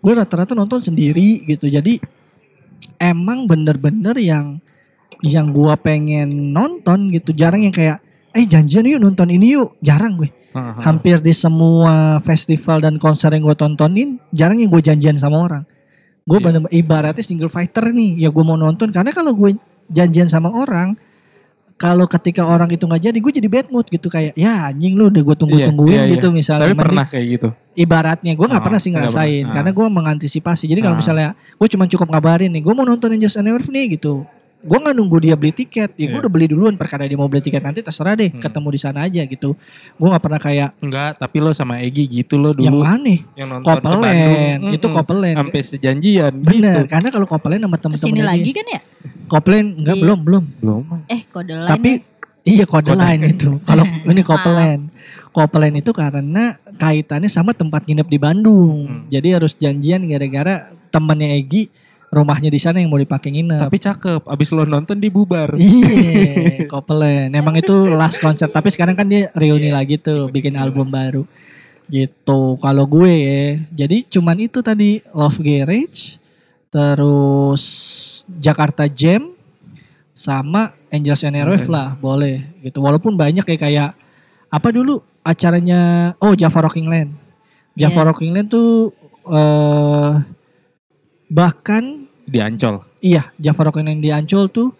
[0.00, 1.68] Gue rata-rata nonton sendiri gitu.
[1.68, 2.00] Jadi
[2.96, 4.58] emang bener-bener yang
[5.20, 7.36] yang gue pengen nonton gitu.
[7.36, 8.00] Jarang yang kayak
[8.32, 9.76] eh janjian yuk nonton ini yuk.
[9.84, 10.30] Jarang gue.
[10.50, 10.82] Heeh.
[10.82, 15.62] hampir di semua festival dan konser yang gue tontonin jarang yang gue janjian sama orang.
[16.26, 16.46] Gue Iya.
[16.50, 18.90] bener ibaratnya single fighter nih ya gue mau nonton.
[18.90, 19.54] Karena kalau gue
[19.86, 20.98] janjian sama orang
[21.80, 25.08] kalau ketika orang itu nggak jadi gue jadi bad mood gitu kayak ya anjing lu
[25.08, 26.36] udah gue tunggu tungguin Iya, iya, gitu iya.
[26.36, 27.48] misalnya Tapi pernah kayak gitu.
[27.74, 29.54] ibaratnya gue nggak Oh, pernah sih ngerasain pernah.
[29.56, 31.00] karena gue mengantisipasi jadi kalau Ah.
[31.00, 34.28] misalnya gue cuma cukup ngabarin nih gue mau nonton Angels and Earth nih gitu
[34.60, 36.20] gue nggak nunggu dia beli tiket ya gue Iya.
[36.20, 38.44] udah beli duluan perkara dia mau beli tiket nanti terserah deh Hmm.
[38.44, 39.56] ketemu di sana aja gitu
[39.90, 43.18] gue nggak pernah kayak Enggak, tapi lo sama Egi gitu lo yang dulu mana nih
[43.34, 44.04] yang nonton ke Bandung.
[44.04, 44.96] Kopelen itu Mm-mm.
[45.00, 46.92] Kopelen Sampai sejanjian bener gitu.
[46.92, 48.80] karena kalau Kopelen sama temen-temen lagi kan ya?
[49.26, 50.02] Kopelen enggak Iya.
[50.04, 50.82] belum belum Belum.
[51.08, 51.90] Eh kode lain tapi
[52.44, 52.58] ya?
[52.58, 53.00] iya kode Kode.
[53.00, 54.22] lain itu kalau ini.
[54.22, 54.80] Kopelen
[55.30, 59.00] Kopelen itu karena kaitannya sama tempat nginep di Bandung Hmm.
[59.06, 61.70] jadi harus janjian gara-gara temennya Egi
[62.10, 64.26] rumahnya di sana yang mau dipakai nginep Tapi cakep.
[64.26, 65.54] Abis lo nonton dibubar.
[65.54, 67.30] Iya, Copeland.
[67.30, 68.50] Emang itu last konser.
[68.50, 71.22] Tapi sekarang kan dia reuni lagi tuh, bikin album baru.
[71.86, 72.58] Gitu.
[72.58, 76.18] Kalau gue ya, jadi cuman itu tadi Love Garage,
[76.74, 77.62] terus
[78.26, 79.30] Jakarta Jam,
[80.20, 82.44] sama Angels and Airwaves lah, boleh.
[82.60, 82.76] Gitu.
[82.76, 83.90] Walaupun banyak kayak kayak
[84.52, 86.12] apa dulu acaranya?
[86.20, 87.16] Oh Java Rocking Land.
[87.72, 88.08] Java Iya.
[88.12, 88.92] Rocking Land tuh
[89.32, 90.12] eh
[91.30, 92.84] bahkan Di Ancol.
[93.00, 94.70] Iya, Java Rock yang di Ancol tuh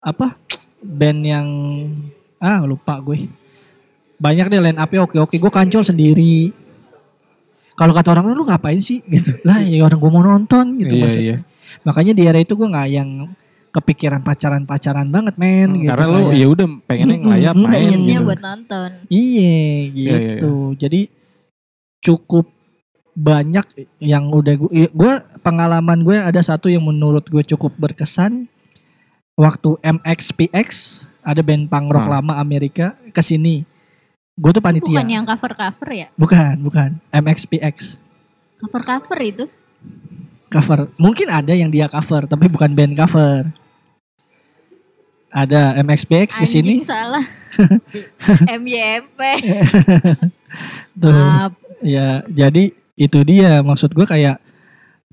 [0.00, 0.34] apa?
[0.80, 1.46] Band yang
[2.40, 3.28] ah lupa gue.
[4.18, 5.36] Banyak deh line up-nya oke-oke.
[5.38, 6.50] Gue kancol sendiri.
[7.76, 9.38] Kalau kata orang lu ngapain sih gitu.
[9.46, 11.36] Lah ya orang gue mau nonton gitu Iya, maksudnya.
[11.38, 11.38] iya.
[11.84, 13.28] Makanya di era itu gue nggak yang
[13.74, 15.90] kepikiran pacaran-pacaran banget men gitu.
[15.90, 16.38] Karena lo kayak.
[16.38, 17.66] ya udah pengennya ngelayap mm-mm.
[17.66, 18.22] main Budgetnya gitu.
[18.24, 18.88] buat nonton.
[19.10, 19.58] Iya Iya,
[19.90, 20.52] iya, gitu.
[20.78, 21.00] Jadi
[21.98, 22.46] cukup
[23.14, 23.66] banyak
[23.98, 28.46] yang udah gue, gue pengalaman gue ada satu yang menurut gue cukup berkesan
[29.34, 30.68] waktu MXPX
[31.20, 32.12] ada band punk rock Ah.
[32.18, 33.66] lama Amerika ke sini.
[34.34, 34.98] Gue tuh panitia.
[34.98, 36.06] Bukan yang cover-cover ya?
[36.14, 36.90] Bukan, bukan.
[37.10, 37.98] MXPX
[38.56, 39.44] Cover-cover itu.
[40.46, 40.86] cover.
[40.96, 43.50] Mungkin ada yang dia cover, tapi bukan band cover.
[45.34, 46.78] Ada MXPX ke sini.
[46.78, 47.24] Anjing salah.
[48.62, 49.20] MYMP.
[51.02, 51.10] Tuh.
[51.10, 51.52] Maaf.
[51.82, 54.38] Ya, jadi itu dia maksud gue kayak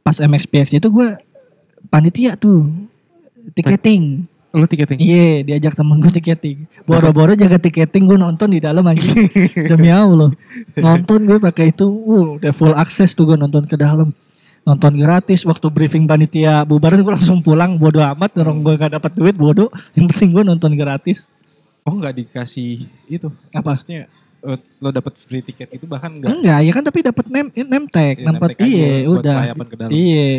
[0.06, 1.18] pas MXPX itu gue
[1.90, 2.70] panitia tuh
[3.58, 4.30] tiketing.
[4.52, 5.00] Lo tiketing.
[5.00, 6.70] Iya, diajak temen gue tiketing.
[6.84, 9.02] Boro-boro jaga tiketing gue nonton di dalam aja.
[9.72, 10.30] Demi Allah.
[10.76, 14.12] Nonton gue pakai itu, uh, udah full akses tuh gue nonton ke dalam.
[14.62, 19.12] Nonton gratis waktu briefing panitia bubaran gue langsung pulang bodo amat orang gue gak dapat
[19.18, 21.26] duit bodo yang penting gue nonton gratis
[21.82, 23.26] Oh nggak dikasih itu.
[23.50, 24.06] apa Maksudnya
[24.46, 26.30] eh, lo dapet free tiket itu bahkan nggak.
[26.30, 29.38] enggak ya kan tapi dapat name name tag Iya, dapat iya udah
[29.90, 30.30] iya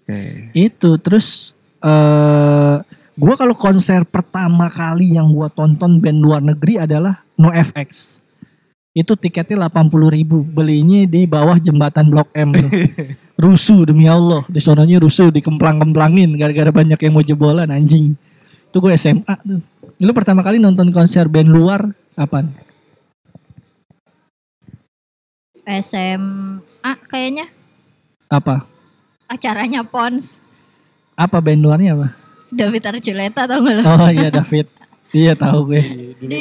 [0.00, 0.20] Oke.
[0.56, 1.52] itu terus
[1.84, 2.76] eh
[3.16, 8.20] gua kalau konser pertama kali yang gua tonton band luar negeri adalah NoFX
[8.96, 12.70] itu tiketnya 80 ribu belinya di bawah jembatan Blok M tuh.
[13.36, 14.42] rusuh demi Allah.
[14.48, 18.16] Di sononya rusuh dikemplang-kemplangin gara-gara banyak yang mau jebolan anjing.
[18.72, 19.60] Itu gue SMA tuh.
[19.96, 22.52] Lu pertama kali nonton konser band luar kapan?
[25.66, 27.46] SMA kayaknya.
[28.28, 28.66] Apa?
[29.26, 30.42] Acaranya Pons.
[31.16, 32.12] apa band luarnya apa?
[32.52, 33.82] David Archuleta tau gak lo?
[33.88, 34.68] oh iya David.
[35.16, 35.82] Iya tahu gue.
[36.28, 36.38] Iya,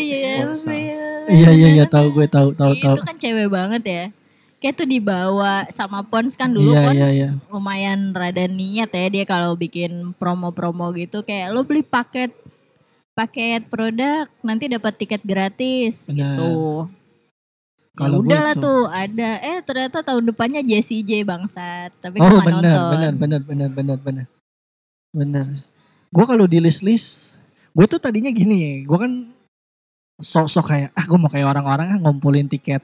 [1.31, 1.67] iya iya.
[1.79, 4.03] Iya tahu gue tahu tahu tahu Itu kan cewek banget ya.
[4.57, 7.29] Kayak tuh dibawa sama Pons kan dulu Iya, Pons iya, iya.
[7.47, 12.33] lumayan rada niat ya dia kalau bikin promo-promo gitu kayak lo beli paket
[13.11, 16.35] paket produk nanti dapat tiket gratis Benar.
[16.35, 16.51] gitu.
[16.85, 22.43] Ya Kalau gue udahlah tuh- ada eh ternyata tahun depannya Jessie J bangsat tapi Oh
[22.43, 22.91] benar, nonton.
[22.91, 24.25] benar, benar, benar, benar, benar.
[25.09, 25.45] Benar.
[26.11, 27.39] Gue kalau di list-list,
[27.71, 29.11] gue tuh tadinya gini ya, gue kan
[30.17, 32.83] sok-sok kayak, ah gue mau kayak orang-orang ah ngumpulin tiket,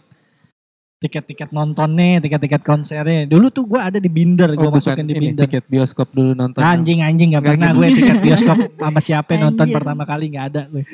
[1.02, 3.26] tiket-tiket nontonnya, tiket-tiket konsernya.
[3.26, 5.50] Dulu tuh gue ada di Binder, gue Oh, bukan masukin di ini Binder.
[5.50, 6.62] tiket bioskop dulu nonton.
[6.62, 7.80] Anjing-anjing gak Nggak pernah gitu.
[7.82, 10.86] gue tiket bioskop sama siapa yang nonton pertama kali gak ada gue.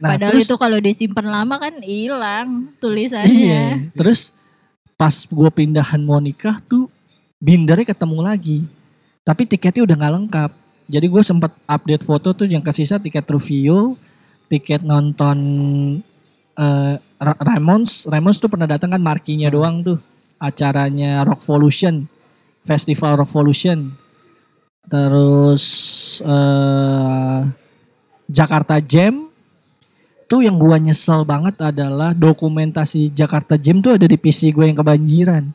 [0.00, 2.48] Nah, Padahal terus- itu kalau disimpan lama kan hilang
[2.80, 3.28] tulisannya.
[3.30, 3.64] Iya.
[3.92, 4.32] Terus
[4.96, 6.88] pas gue pindahan mau nikah tuh
[7.36, 8.58] bindernya ketemu lagi.
[9.22, 10.50] Tapi tiketnya udah nggak lengkap.
[10.88, 13.94] Jadi gue sempat update foto tuh yang kesisa tiket review,
[14.48, 15.38] tiket nonton
[16.62, 18.06] eh Ra- Ramones.
[18.06, 19.98] Ramones tuh pernah datang kan markinya doang tuh.
[20.38, 22.06] Acaranya Rockvolution.
[22.62, 23.90] Festival Rockvolution.
[24.86, 25.64] Terus
[26.22, 27.38] eh
[28.26, 29.28] Jakarta Jam
[30.26, 34.78] tuh yang gua nyesel banget adalah dokumentasi Jakarta Jam tuh ada di PC gue yang
[34.78, 35.52] kebanjiran.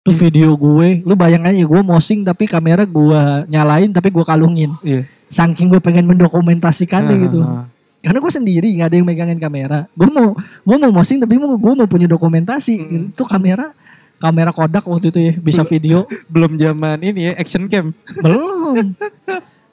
[0.00, 4.72] Tuh video gue, lu bayang aja gue mosing tapi kamera gua nyalain tapi gua kalungin.
[4.80, 5.04] Iya.
[5.28, 7.40] Saking gue pengen mendokumentasikannya Ah, gitu.
[7.44, 7.64] ah, ah.
[7.98, 9.90] Karena gue sendiri nggak ada yang megangin kamera.
[9.92, 12.74] Gue mau gue mau mosing tapi gue mau punya dokumentasi.
[13.10, 13.74] Itu kamera
[14.18, 16.04] kamera Kodak waktu itu ya bisa video.
[16.32, 17.94] Belum zaman ini ya action cam.
[18.18, 18.94] Belum.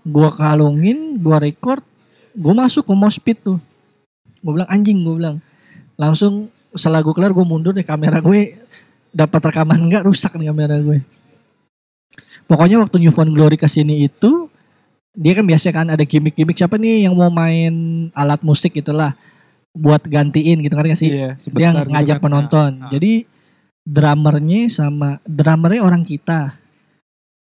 [0.05, 1.81] gua kalungin, gua record,
[2.37, 3.57] gua masuk ke moshpit tuh.
[4.45, 5.37] Gua bilang anjing, gua bilang.
[5.97, 8.53] Langsung setelah gua kelar gua mundur deh kamera gue
[9.15, 11.01] dapat rekaman enggak rusak nih kamera gue.
[12.45, 14.44] Pokoknya waktu New Found Glory ke sini itu
[15.15, 19.15] dia kan biasa kan ada gimmick-gimmick siapa nih yang mau main alat musik itulah
[19.75, 22.79] buat gantiin gitu kan sih Iya, dia ngajak penonton.
[22.79, 22.89] Ah, ah.
[22.95, 23.27] Jadi
[23.83, 26.55] drummernya sama drummernya orang kita,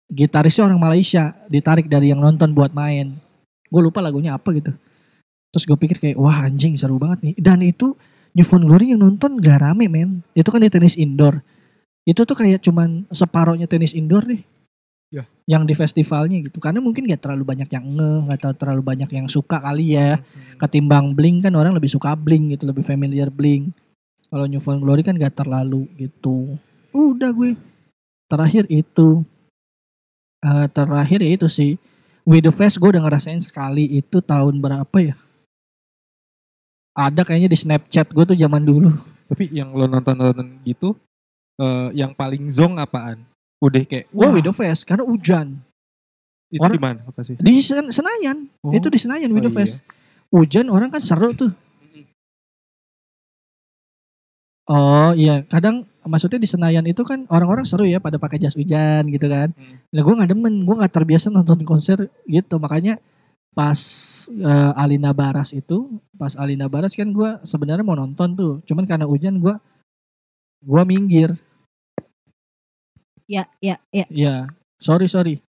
[0.08, 3.20] gitarisnya orang Malaysia, ditarik dari yang nonton buat main.
[3.68, 4.72] Gue lupa lagunya apa gitu.
[5.54, 7.36] Terus gue pikir kayak wah anjing seru banget nih.
[7.38, 7.94] Dan itu
[8.34, 10.26] New Found Glory yang nonton gak rame men.
[10.34, 11.44] Itu kan di tenis indoor.
[12.04, 14.42] Itu tuh kayak cuman separohnya tenis indoor nih.
[15.14, 15.30] Ya.
[15.46, 16.58] Yang di festivalnya gitu.
[16.58, 20.18] Karena mungkin gak terlalu banyak yang nge, gak terlalu banyak yang suka kali ya
[20.58, 23.70] ketimbang Blink kan orang lebih suka Blink gitu, lebih familiar Blink.
[24.34, 26.58] Kalau New Found Glory kan gak terlalu gitu.
[26.90, 27.54] Udah gue.
[28.26, 29.22] Terakhir itu.
[30.44, 31.78] eh, terakhir ya itu sih.
[32.26, 35.16] With the Fest gue udah ngerasain sekali itu tahun berapa ya?
[36.98, 38.90] Ada kayaknya di Snapchat gue tuh zaman dulu.
[39.30, 40.98] Tapi yang lo nonton-nonton gitu,
[41.62, 43.33] eh, yang paling zong apaan?
[43.64, 45.64] Udah kayak, Gue wah With the Fest karena hujan.
[46.52, 47.00] itu di mana?
[47.08, 47.34] Apa sih?
[47.40, 48.46] Di Sen- Senayan.
[48.62, 48.76] Oh.
[48.76, 49.80] Itu di Senayan With Oh, Fest.
[50.30, 51.50] Hujan orang kan seru tuh.
[54.64, 59.04] Oh iya, kadang maksudnya di Senayan itu kan orang-orang seru ya pada pakai jas hujan
[59.12, 59.52] gitu kan.
[59.52, 59.76] Hmm.
[59.92, 62.56] Nah gue gak demen, gue gak terbiasa nonton konser gitu.
[62.58, 62.96] Makanya
[63.52, 63.76] pas
[64.32, 68.54] eh, Alina Baras itu, pas Alina Baras kan gue sebenarnya mau nonton tuh.
[68.64, 69.56] Cuman karena hujan gue
[70.64, 71.36] gue minggir.
[73.28, 74.06] Ya, ya, ya.
[74.12, 74.36] Iya,
[74.80, 75.40] sorry sorry.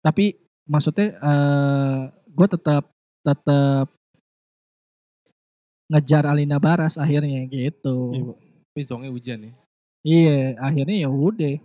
[0.00, 2.88] Tapi maksudnya eh gue tetap
[3.24, 3.86] tetap
[5.86, 8.12] ngejar Alina Baras akhirnya gitu.
[8.12, 8.32] Iya,
[8.72, 9.52] Tapi zongnya hujan ya.
[10.06, 11.56] Iya, akhirnya ya udah.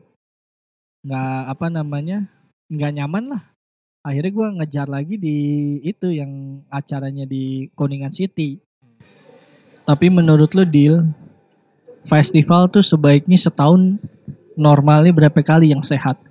[1.02, 2.17] Nggak apa namanya,
[2.70, 3.44] nggak nyaman lah.
[4.02, 5.38] Akhirnya gue ngejar lagi di
[5.86, 8.58] itu yang acaranya di Kuningan City.
[9.86, 11.06] Tapi menurut lo deal,
[12.06, 14.02] festival tuh sebaiknya setahun
[14.62, 16.21] normalnya berapa kali yang sehat,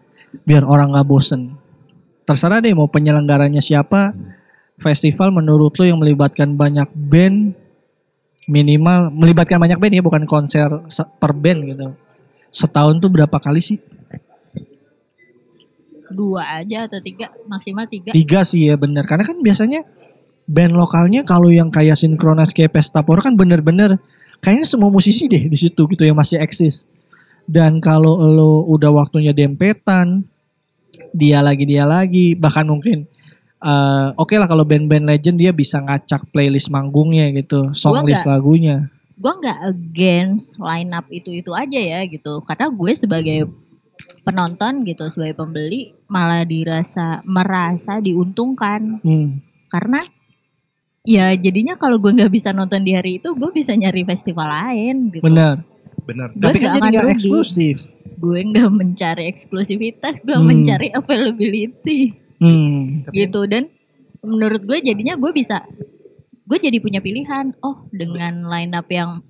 [0.47, 1.59] biar orang nggak bosen.
[2.23, 4.15] Terserah deh mau penyelenggaranya siapa.
[4.81, 7.53] Festival menurut lo yang melibatkan banyak band,
[8.51, 11.87] minimal melibatkan banyak band ya bukan konser se- per band gitu
[12.51, 13.79] setahun tuh berapa kali sih
[16.11, 18.11] Dua aja atau tiga, maksimal tiga.
[18.11, 19.87] tiga sih ya bener karena kan biasanya
[20.43, 23.95] band lokalnya kalau yang kayak sinkronis kayak Pestapor kan bener-bener
[24.43, 26.91] kayaknya semua musisi deh di situ gitu yang masih eksis
[27.51, 30.23] dan kalau lo udah waktunya dempetan
[31.11, 33.11] dia lagi dia lagi bahkan mungkin
[33.61, 38.23] eh, oke lah kalau band-band legend dia bisa ngacak playlist manggungnya gitu song Gua list
[38.23, 38.77] nggak- lagunya.
[39.21, 42.41] gue nggak against line up itu itu aja ya gitu.
[42.41, 43.39] Karena gue sebagai
[44.25, 49.03] penonton gitu sebagai pembeli malah dirasa merasa diuntungkan.
[49.05, 49.45] Hmm.
[49.69, 50.01] karena
[51.03, 55.13] ya jadinya kalau gue nggak bisa nonton di hari itu gue bisa nyari festival lain
[55.13, 55.21] gitu.
[55.21, 55.61] Bener
[56.07, 56.29] Benar.
[56.33, 57.79] Gue tapi kan jadi nggak eksklusif
[58.21, 60.45] gue nggak mencari eksklusivitas gue Hmm.
[60.45, 63.09] mencari availability hmm.
[63.17, 63.73] gitu dan
[64.21, 65.65] menurut gue jadinya gue bisa
[66.45, 69.25] gue jadi punya pilihan oh dengan line up yang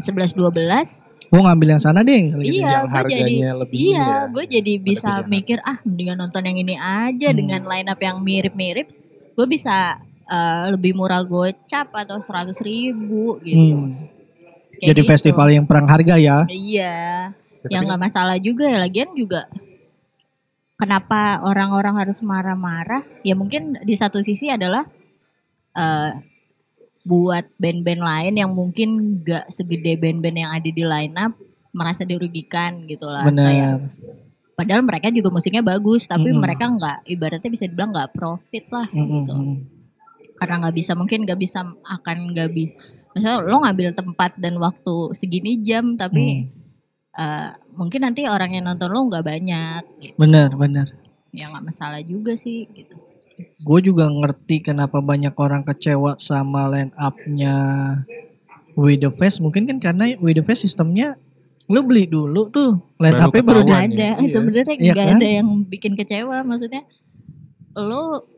[0.00, 2.30] 11 12 Gue ngambil yang sana deh.
[2.30, 2.62] Gitu.
[2.62, 4.18] Iya, yang gue harganya jadi lebih iya, ya.
[4.30, 5.26] gue jadi bisa pilihan.
[5.34, 7.38] mikir ah mendingan nonton yang ini aja Hmm.
[7.42, 8.86] dengan line up yang mirip-mirip,
[9.34, 13.76] gue bisa eh, lebih murah gocap atau seratus ribu gitu.
[13.82, 14.13] Hmm.
[14.84, 15.10] Kayak Jadi gitu.
[15.16, 16.44] festival yang perang harga ya.
[16.44, 17.32] Iya,
[17.64, 19.48] Tapi yang nggak masalah juga ya lagian juga.
[20.76, 23.00] Kenapa orang-orang harus marah-marah?
[23.24, 24.84] Ya mungkin di satu sisi adalah
[25.72, 26.12] eh
[27.08, 31.36] buat band-band lain yang mungkin gak segede band-band yang ada di line up
[31.76, 33.28] merasa dirugikan gitu lah.
[33.28, 33.80] Kayak Benar.
[34.54, 36.38] Padahal mereka juga musiknya bagus, tapi Mm-mm.
[36.38, 39.10] mereka nggak ibaratnya bisa dibilang nggak profit lah Mm-mm.
[39.10, 39.34] gitu.
[40.38, 42.74] Karena nggak bisa mungkin nggak bisa akan nggak bisa.
[43.14, 46.50] Misalnya lo ngambil tempat dan waktu segini jam, tapi
[47.14, 47.48] eh,
[47.78, 49.82] mungkin nanti orang yang nonton lo nggak banyak.
[50.02, 50.16] Gitu.
[50.18, 50.90] Benar, benar.
[51.30, 52.98] Ya nggak masalah juga sih gitu.
[53.62, 57.54] Gue juga ngerti kenapa banyak orang kecewa sama line up-nya
[58.78, 59.42] We The Fest.
[59.42, 61.18] Mungkin kan karena We The Fest sistemnya
[61.64, 64.30] lu beli dulu tuh line Baru up-nya baru ada, Iya.
[64.30, 65.16] sebenarnya Iya nggak kan?
[65.18, 66.36] ada yang bikin kecewa.
[66.46, 66.82] Maksudnya
[67.74, 68.28] lo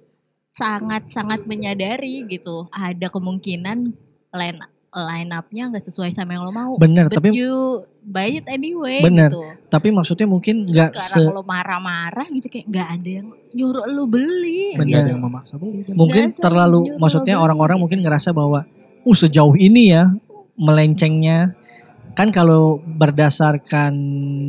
[0.57, 3.93] sangat-sangat menyadari gitu ada kemungkinan
[4.37, 4.61] line
[4.97, 6.73] line up-nya nggak sesuai sama yang lo mau.
[6.81, 9.29] Bener, But tapi you buy it anyway Bener.
[9.29, 9.43] gitu.
[9.69, 14.05] tapi maksudnya mungkin nggak se Sekarang lo marah-marah gitu kayak nggak ada yang nyuruh lo
[14.09, 14.79] beli.
[14.79, 15.05] Bener.
[15.05, 15.13] Gitu.
[15.13, 15.93] yang memaksa beli kan.
[15.93, 18.65] mungkin Nggak terlalu maksudnya orang-orang mungkin ngerasa bahwa
[19.05, 20.09] uh sejauh ini ya
[20.57, 21.53] melencengnya
[22.17, 23.93] kan kalau berdasarkan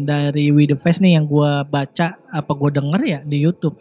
[0.07, 3.75] dari We The Fest nih yang gua baca apa gua denger ya di YouTube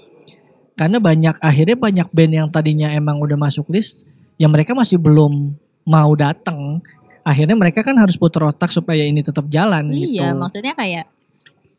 [0.75, 4.03] karena banyak akhirnya banyak band yang tadinya emang udah masuk list
[4.37, 5.55] yang mereka masih belum
[5.87, 6.83] mau datang
[7.23, 11.07] akhirnya mereka kan harus putar otak supaya ini tetap jalan Iya, gitu maksudnya kayak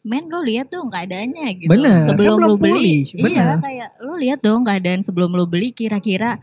[0.08, 1.68] men lo lihat dong keadaannya gitu.
[1.68, 2.72] Bener, sebelum kan belum lo beli.
[2.72, 3.44] pulih, bener.
[3.44, 6.40] Iya, kayak lo lihat dong keadaan sebelum lo beli kira-kira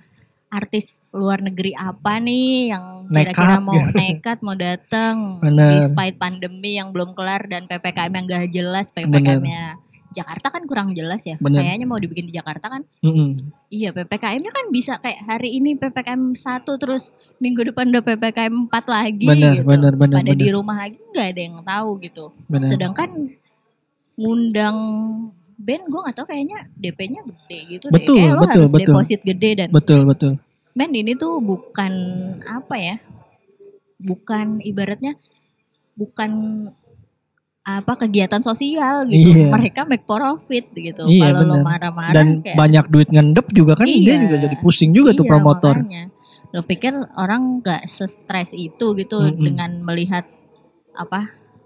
[0.52, 3.96] artis luar negeri apa nih yang kira-kira Nekat, mau gitu.
[3.98, 9.82] nekat mau datang despite pandemi yang belum kelar dan PPKM yang gak jelas PPKM-nya
[10.14, 11.66] Jakarta kan kurang jelas ya Bener.
[11.66, 13.50] kayaknya mau dibikin di Jakarta kan Mm-mm.
[13.68, 17.10] iya PPKM-nya kan bisa kayak hari ini PPKM 1 terus
[17.42, 20.54] minggu depan udah PPKM 4 lagi Bener, gitu bener, bener, pada di bener.
[20.54, 23.10] rumah lagi nggak ada yang tahu gitu benar sedangkan
[24.14, 24.78] ngundang
[25.54, 28.26] band gue gak tau kayaknya DP-nya gede gitu Betul, deh.
[28.26, 28.86] Kayak lo betul, harus betul.
[28.90, 30.32] deposit gede dan betul betul
[30.74, 31.92] band ini tuh bukan
[32.42, 32.96] apa ya?
[34.02, 35.14] Bukan ibaratnya
[35.94, 36.30] bukan
[37.64, 39.40] apa kegiatan sosial gitu.
[39.40, 39.48] Iya.
[39.48, 41.08] Mereka make profit gitu.
[41.08, 44.20] Iya, Kalau lo marah-marah dan kayak banyak duit ngendep juga kan dia Iya.
[44.20, 46.04] juga jadi pusing juga tuh Iya, promotor makanya.
[46.52, 49.40] Lo pikir orang nggak se-stres itu gitu Mm-mm.
[49.42, 50.28] dengan melihat
[50.92, 51.24] apa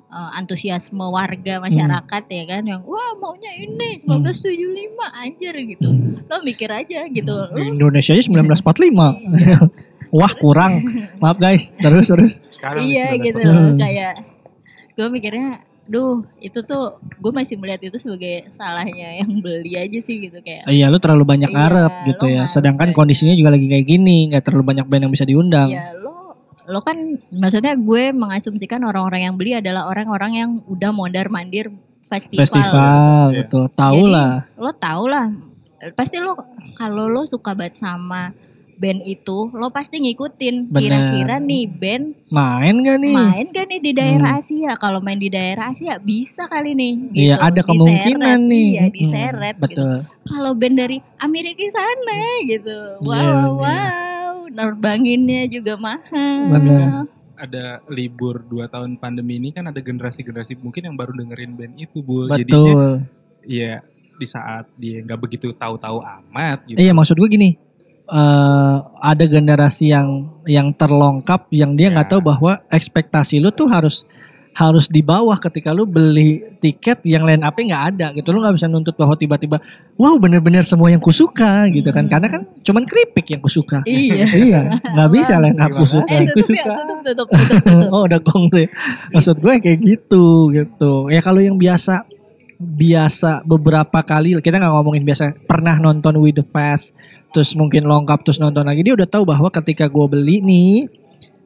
[0.09, 4.23] eh, antusiasme warga masyarakat ya kan yang wah maunya ini Mm.
[4.25, 5.89] 1975 anjir gitu.
[6.25, 7.35] Lo mikir aja gitu.
[7.45, 8.95] Lo Di Indonesia aja 1945
[10.17, 10.79] wah kurang
[11.21, 13.51] maaf guys terus terus Sekarang iya 19 gitu Hmm.
[13.51, 14.15] loh kayak
[14.95, 20.21] gue mikirnya duh itu tuh gue masih melihat itu sebagai salahnya yang beli aja sih
[20.21, 22.45] gitu kayak iya lu terlalu banyak Iya, ngarep lu gitu ya.
[22.45, 25.69] ngarep sedangkan kondisinya juga lagi kayak gini nggak terlalu banyak band yang bisa diundang.
[25.69, 26.97] Ya lo lo kan
[27.31, 33.39] maksudnya gue mengasumsikan orang-orang yang beli adalah orang-orang yang udah mondar mandir festival, festival Iya.
[33.43, 33.65] betul.
[33.71, 35.27] Tahu lah lo tau lah
[35.95, 36.37] pasti lo
[36.75, 38.37] kalau lo suka banget sama
[38.79, 40.71] band itu lo pasti ngikutin.
[40.71, 43.15] Kira-kira nih band main gak nih?
[43.19, 44.73] main gak nih di daerah Asia?
[44.79, 47.27] Kalau main di daerah Asia bisa kali nih gitu.
[47.29, 48.67] Iya ada Diseret, kemungkinan nih.
[48.71, 49.67] Iya Mm-mm, diseret gitu.
[49.67, 49.95] betul.
[50.25, 52.79] Kalau band dari Amerika sana gitu.
[53.03, 53.51] Wow Iya, wow, bener.
[53.59, 54.35] wow.
[54.49, 56.39] Nerbanginnya juga mahal.
[56.55, 56.87] Bener.
[57.39, 62.03] ada libur 2 tahun pandemi ini kan ada generasi-generasi mungkin yang baru dengerin band itu
[62.03, 62.27] bu.
[62.27, 62.93] Jadinya betul.
[63.47, 63.79] iya
[64.19, 66.83] di saat dia nggak begitu tahu-tahu amat gitu.
[66.83, 67.55] Iya maksud gue gini,
[68.09, 72.13] eh ada generasi yang yang terlongkap yang dia nggak Ya.
[72.17, 74.09] tahu bahwa ekspektasi lu tuh harus
[74.59, 78.35] harus di bawah ketika lu beli tiket yang line up nggak ada gitu.
[78.35, 79.63] Lu nggak bisa nuntut bahwa tiba-tiba
[79.95, 82.11] wow bener-bener semua yang kusuka gitu kan.
[82.11, 83.87] Karena kan cuman keripik yang kusuka.
[83.87, 84.27] Iya.
[84.51, 84.61] iya.
[84.83, 86.11] Nggak bisa line up Terima kusuka.
[86.11, 86.59] Eh, tutup kusuka.
[86.59, 87.95] ya, tutup, tutup, tutup, tutup.
[87.95, 88.69] oh udah gong tuh ya.
[89.15, 90.93] maksud gue kayak gitu gitu.
[91.07, 92.03] Ya kalau yang biasa
[92.59, 96.91] biasa beberapa kali kita nggak ngomongin biasa pernah nonton with the fast
[97.31, 100.91] terus mungkin lengkap terus nonton lagi dia udah tahu bahwa ketika gue beli nih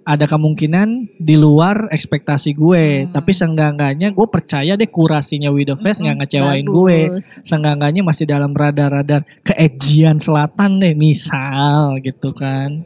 [0.02, 3.10] ada kemungkinan di luar ekspektasi gue Hmm.
[3.14, 6.74] tapi seenggak-enggaknya gue percaya deh kurasinya with the fast nggak Mm-mm, ngecewain bagus.
[6.74, 6.98] gue
[7.44, 12.82] seenggak-enggaknya masih dalam radar-radar keejian selatan deh misal gitu kan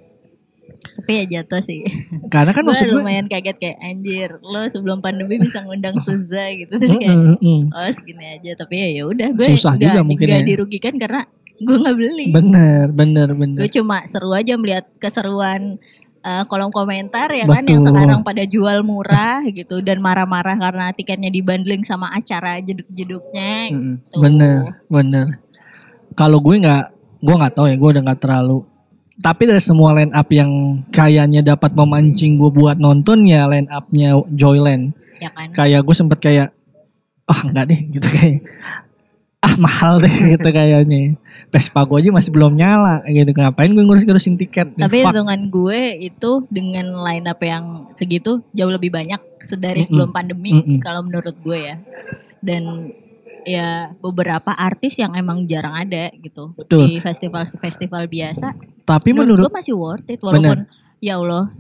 [0.95, 1.83] tapi ya jatuh sih
[2.35, 6.71] karena kan maksud gue lumayan kaget kayak anjir lo sebelum pandemi bisa ngundang Suza gitu
[6.73, 10.27] terus kayak Mm, oh segini aja tapi ya ya udah gue Susah nggak- juga mungkin
[10.27, 10.49] nggak ya.
[10.49, 11.21] dirugikan karena
[11.57, 13.59] gue nggak beli Bener, bener, bener.
[13.59, 15.81] gue cuma seru aja melihat keseruan
[16.21, 17.93] eh, kolom komentar ya kan yang Betul.
[17.93, 24.17] sekarang pada jual murah gitu dan marah-marah karena tiketnya dibundling sama acara jeduk-jeduknya gitu.
[24.17, 25.27] Bener, bener.
[26.13, 26.85] Kalau gue nggak,
[27.21, 28.59] gue nggak tahu ya, gue udah nggak terlalu.
[29.17, 34.13] Tapi dari semua line up yang kayaknya dapat memancing gue buat nonton ya line upnya
[34.29, 34.93] Joyland.
[35.17, 35.49] Ya kan?
[35.57, 36.49] Kayak gue sempet kayak,
[37.25, 38.45] ah nggak deh gitu kayak,
[39.41, 41.17] ah mahal deh gitu kayaknya.
[41.49, 43.33] Vespa gue aja masih belum nyala gitu.
[43.33, 44.77] Ngapain gue ngurus-ngurusin tiket?
[44.77, 49.19] Tapi dengan gue itu dengan line up yang segitu jauh lebih banyak
[49.57, 49.89] dari Mm-mm.
[49.89, 50.79] sebelum pandemi Mm-mm.
[50.85, 51.77] kalau menurut gue ya.
[52.45, 52.93] Dan
[53.47, 56.83] ya beberapa artis yang emang jarang ada gitu Betul.
[56.83, 58.59] di festival-festival biasa.
[58.83, 60.67] Tapi menurut, menurut, gue masih worth it walaupun
[60.99, 61.55] ya Allah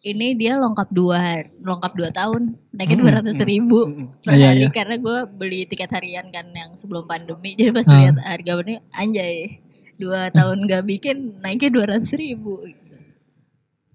[0.00, 4.64] ini dia lengkap dua hari- lengkap dua tahun naiknya dua ratus ribu per Iya, hari
[4.64, 4.68] iya.
[4.72, 8.00] karena gue beli tiket harian kan yang sebelum pandemi jadi pas Ah.
[8.00, 9.60] lihat harga ini anjay
[10.00, 12.56] dua tahun gak bikin naiknya dua ratus ribu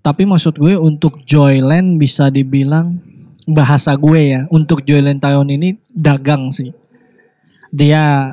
[0.05, 3.01] tapi maksud gue untuk Joyland bisa dibilang
[3.49, 6.69] bahasa gue ya untuk Joyland tahun ini dagang sih.
[7.75, 8.31] Dia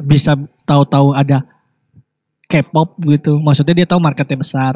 [0.00, 0.32] bisa
[0.64, 1.44] tahu-tahu ada
[2.46, 3.36] K-pop gitu.
[3.36, 4.74] Maksudnya dia tahu marketnya besar.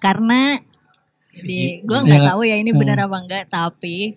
[0.00, 0.58] karena
[1.36, 2.30] di gue Iya nggak nggak?
[2.32, 2.80] tahu ya ini Hmm.
[2.80, 4.16] benar apa enggak tapi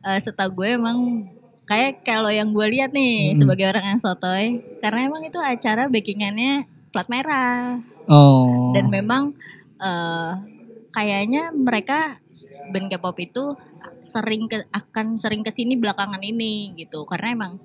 [0.00, 1.28] eh, setahu gue emang
[1.64, 3.36] kayak kalau yang gue lihat nih Hmm.
[3.38, 4.44] sebagai orang yang sotoy
[4.80, 8.72] karena emang itu acara backingannya plat merah Oh.
[8.72, 9.36] dan memang
[9.76, 10.30] eh,
[10.90, 12.16] kayaknya mereka
[12.66, 13.44] band K-pop itu
[14.00, 17.60] sering ke, akan sering ke sini belakangan ini gitu karena emang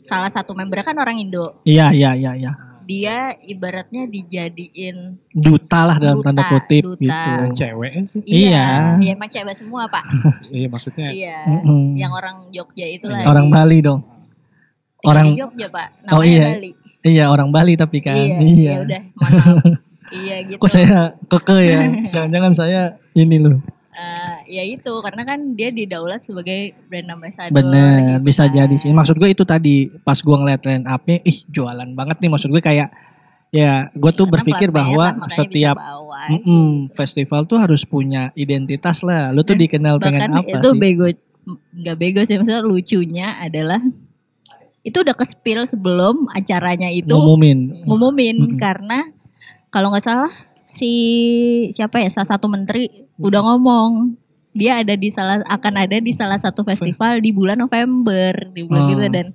[0.00, 2.52] salah satu member kan orang Indo Iya iya iya iya.
[2.82, 6.98] dia ibaratnya dijadiin Duta lah dalam Duta, tanda kutip duta.
[6.98, 7.30] gitu.
[7.56, 8.20] Cewek sih.
[8.24, 8.98] Iya.
[8.98, 10.02] iya emang cewek semua pak
[10.50, 11.08] Iya maksudnya.
[11.08, 11.94] iya Mm-mm.
[11.94, 14.00] yang orang Jogja itu lah Orang di- Bali dong.
[14.96, 16.46] tinggal orang- di Jogja pak namanya Oh, iya.
[16.50, 16.70] Bali
[17.00, 18.12] Iya orang Bali tapi kan.
[18.12, 18.66] iya Iya.
[18.66, 19.44] ya udah maaf.
[20.18, 21.80] iya gitu Kok saya keke ya?
[22.10, 22.80] Jangan-jangan saya
[23.14, 23.62] ini loh.
[24.00, 28.54] Eh, ya itu karena kan dia didaulat sebagai brand ambassador Bener, gitu bisa kan.
[28.56, 28.90] jadi sih.
[28.90, 32.30] Maksud gue itu tadi pas gue ngeliat line up-nya, ih jualan banget nih.
[32.32, 32.88] Maksud gue kayak,
[33.52, 36.22] ya gue tuh Karena berpikir merah, bahwa setiap bawa.
[36.32, 39.28] mm-mm, festival tuh harus punya identitas lah.
[39.30, 40.80] Lu tuh dikenal bahkan apa itu sih?
[40.80, 41.06] bego
[41.72, 43.80] nggak bego sih maksudnya lucunya adalah
[44.80, 47.84] itu udah ke spill sebelum acaranya itu Ngumumin.
[47.84, 48.56] ngumumin Mm-mm.
[48.56, 49.08] karena
[49.68, 50.30] kalau nggak salah
[50.70, 50.92] si
[51.70, 52.86] siapa ya salah satu menteri
[53.18, 54.14] udah ngomong
[54.50, 58.82] dia ada di salah akan ada di salah satu festival di bulan November di bulan
[58.82, 58.88] Oh.
[58.88, 59.26] gitu dan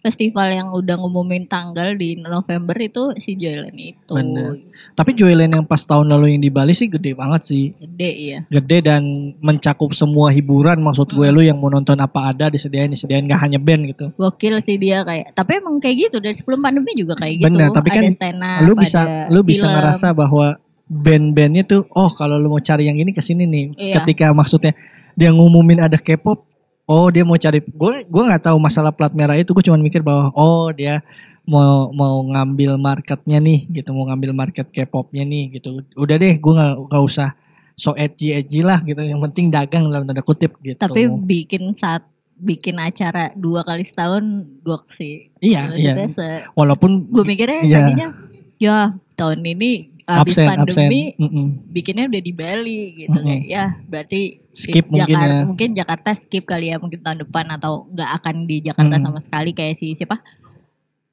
[0.00, 4.60] festival yang udah ngumumin tanggal di November itu si Joyland itu Bener.
[4.92, 7.72] Tapi Joyland yang pas tahun lalu yang di Bali sih gede banget sih.
[7.72, 9.00] gede ya Gede dan
[9.40, 10.76] mencakup semua hiburan.
[10.76, 14.12] Maksud gue lu yang mau nonton apa ada disediain disediain gak hanya band gitu.
[14.14, 17.72] gokil sih dia kayak tapi emang kayak gitu dari sebelum pandemi juga kayak gitu Bener,
[17.72, 19.00] tapi kan ada stand up, lu bisa
[19.32, 19.72] lu bisa film.
[19.72, 20.46] ngerasa bahwa
[20.86, 23.64] band-bandnya tuh oh kalau lu mau cari yang ini ke sini nih.
[23.74, 23.94] Iya.
[24.02, 24.76] ketika maksudnya
[25.14, 26.44] dia ngumumin ada K-pop
[26.84, 30.04] oh dia mau cari gue gue nggak tahu masalah plat merah itu gue cuma mikir
[30.04, 31.00] bahwa oh dia
[31.44, 35.80] mau mau ngambil marketnya nih gitu mau ngambil market K-popnya nih gitu.
[35.94, 37.32] Udah deh gue nggak nggak usah
[37.74, 39.00] so edgy edgy lah gitu.
[39.00, 40.76] Yang penting dagang dalam tanda kutip gitu.
[40.76, 42.04] Tapi bikin saat
[42.34, 44.24] bikin acara dua kali setahun
[44.60, 45.30] gok sih.
[45.38, 45.94] Iya iya.
[46.08, 47.76] se- walaupun gue mikirnya Iya.
[47.80, 48.08] tadinya
[48.56, 48.76] ya
[49.14, 51.46] tahun ini habis absen absen pandemi Mm-mm.
[51.66, 53.26] bikinnya udah di Bali gitu Mm-mm.
[53.26, 55.42] kayak ya berarti Skip di mungkin Jakarta, ya.
[55.44, 59.02] mungkin Jakarta skip kali ya mungkin tahun depan atau nggak akan di Jakarta Mm.
[59.02, 60.20] sama sekali kayak si siapa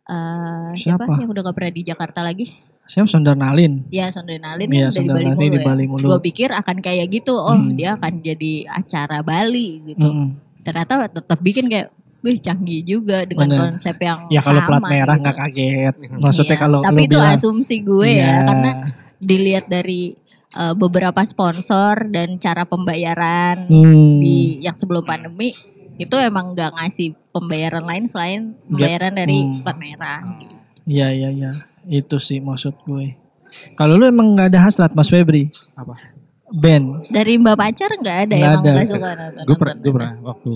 [0.03, 1.05] Eh siapa?
[1.05, 1.13] Siapa?
[1.17, 2.45] yang udah gak pernah di Jakarta lagi
[2.83, 6.05] saya Sondernalin ya Sondrenalin Iya, kan udah di Bali Sondrenalin mulu di ya Bali mulu.
[6.05, 7.77] gue pikir akan kayak gitu oh Mm.
[7.77, 10.27] dia akan jadi acara Bali gitu Mm-mm.
[10.61, 11.87] ternyata tetap bikin kayak
[12.21, 13.59] Wih canggih juga dengan Bener.
[13.67, 15.23] konsep yang Ya kalau plat sama merah gitu.
[15.23, 15.93] nggak kaget.
[16.15, 18.21] Maksudnya Iya, kalau tapi lu itu bilang asumsi gue Iya.
[18.21, 18.71] ya karena
[19.17, 20.01] dilihat dari
[20.53, 25.53] uh, beberapa sponsor dan cara pembayaran hmm, di yang sebelum pandemi
[25.95, 29.61] itu emang nggak ngasih pembayaran lain selain pembayaran dari Hmm.
[29.61, 30.21] plat merah.
[30.83, 31.51] Iya iya iya.
[31.83, 33.17] Itu sih maksud gue.
[33.73, 35.97] Kalau lu emang nggak ada hasrat Mas Febri, Apa?
[36.51, 37.07] band.
[37.07, 38.71] Dari Mbak Pacar nggak ada Nggak emang ada.
[38.71, 39.43] nggak suka nonton.
[39.43, 40.53] Gue pernah, gue pernah waktu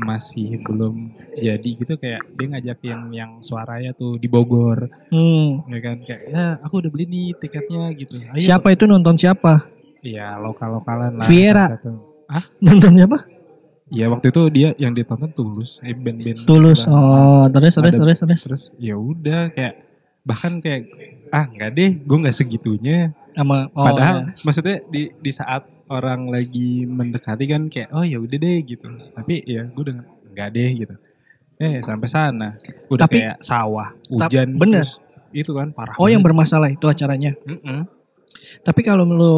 [0.00, 5.60] masih belum jadi gitu kayak dia ngajakin yang suaranya tuh di Bogor, Hmm.
[5.68, 8.16] ya kan kayak ya aku udah beli nih tiketnya gitu.
[8.20, 8.40] Ayo.
[8.40, 9.68] Siapa itu nonton siapa?
[10.00, 11.26] Iya lokal lokalan lah.
[11.28, 11.68] Viera.
[11.68, 11.92] satu-satu.
[12.64, 13.18] Nonton siapa?
[13.92, 16.48] Iya waktu itu dia yang ditonton tulus, eh band-band.
[16.48, 16.88] Tulus.
[16.88, 16.90] gitu.
[16.90, 18.40] Oh, terus terus terus terus.
[18.48, 19.84] Terus ya udah kayak
[20.24, 20.88] bahkan kayak
[21.28, 23.12] ah nggak deh, gue nggak segitunya.
[23.36, 24.40] Sama oh, Padahal iya.
[24.40, 28.88] maksudnya di di saat orang lagi mendekati kan kayak oh ya udah deh gitu.
[29.12, 29.96] Tapi ya gue udah
[30.32, 30.94] nggak deh gitu.
[31.60, 32.48] Eh sampai sana
[32.88, 34.58] udah Tapi- kayak sawah, Tap- hujan.
[34.58, 34.82] bener.
[34.82, 34.98] terus
[35.34, 35.94] itu kan parah.
[35.98, 36.26] Oh yang banget.
[36.30, 37.32] bermasalah itu acaranya.
[37.46, 37.86] Mm-mm.
[38.62, 39.36] Tapi kalau lu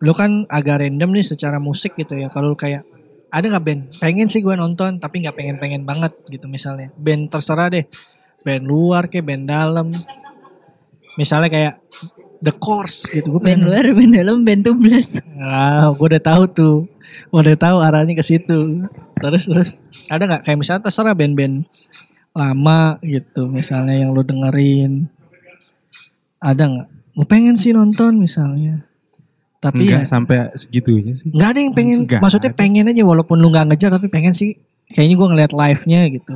[0.00, 2.28] lu kan agak random nih secara musik gitu ya.
[2.28, 2.84] Kalau kayak
[3.30, 7.30] ada nggak band pengen sih gue nonton tapi nggak pengen pengen banget gitu misalnya band
[7.30, 7.86] terserah deh
[8.42, 9.86] band luar kayak band dalam
[11.14, 11.74] misalnya kayak
[12.40, 13.36] The Course gitu.
[13.36, 15.20] Gue Band pengen luar, band dalam, band tublas.
[15.36, 16.76] ah gue udah tahu tuh.
[17.28, 18.88] Gue udah tahu arahnya ke situ.
[19.20, 19.70] Terus terus.
[20.08, 20.40] Ada nggak?
[20.48, 21.68] Kayak misalnya terserah band-band
[22.32, 23.44] lama gitu.
[23.44, 25.04] Misalnya yang lu dengerin.
[26.40, 26.88] Ada nggak?
[27.20, 28.88] Gue pengen sih nonton misalnya.
[29.60, 31.28] Tapi Enggak ya sampai segitunya sih.
[31.36, 31.98] nggak ada yang pengen.
[32.08, 32.56] Nggak maksudnya ada.
[32.56, 34.56] pengen aja walaupun lu nggak ngejar tapi pengen sih.
[34.90, 36.34] Kayaknya gue ngeliat live-nya gitu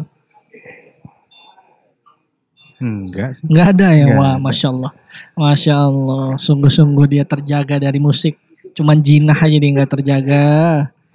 [2.82, 3.44] Enggak sih.
[3.46, 4.42] nggak ada ya Nggak wah ada.
[4.42, 4.92] masya allah.
[5.34, 6.26] Masya allah.
[6.36, 8.34] Sungguh-sungguh dia terjaga dari musik.
[8.74, 10.46] Cuman jinah aja dia nggak terjaga.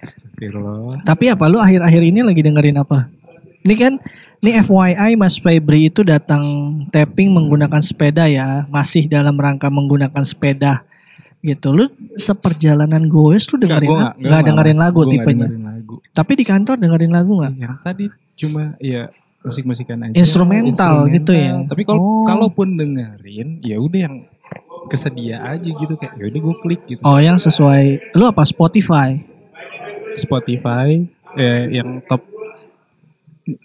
[0.00, 1.04] Astagfirullah.
[1.04, 3.12] tapi apa lu akhir-akhir ini lagi dengerin apa?
[3.60, 3.92] Ini kan
[4.40, 6.40] ini FYI Mas Febri itu datang
[6.88, 8.64] tapping menggunakan sepeda ya.
[8.72, 10.80] Masih dalam rangka menggunakan sepeda.
[11.44, 11.68] Gitu.
[11.68, 11.84] Lu
[12.16, 15.46] seperjalanan goes lu dengerin gua nggak nggak dengerin lagu tipenya?
[15.52, 15.96] dengerin lagu.
[16.12, 18.04] tapi di kantor dengerin lagu nggak Yang tadi
[18.36, 19.08] cuma ya
[19.40, 20.14] musik-musikan aja.
[20.14, 21.64] Instrumental gitu ya?
[21.64, 22.24] Tapi kalau Oh.
[22.24, 24.16] kalaupun dengerin ya udah yang
[24.86, 27.00] kesedia aja gitu kayak ya udah gue klik gitu.
[27.00, 29.22] oh yang sesuai lu apa Spotify
[30.14, 30.98] Spotify
[31.36, 32.26] eh, yang top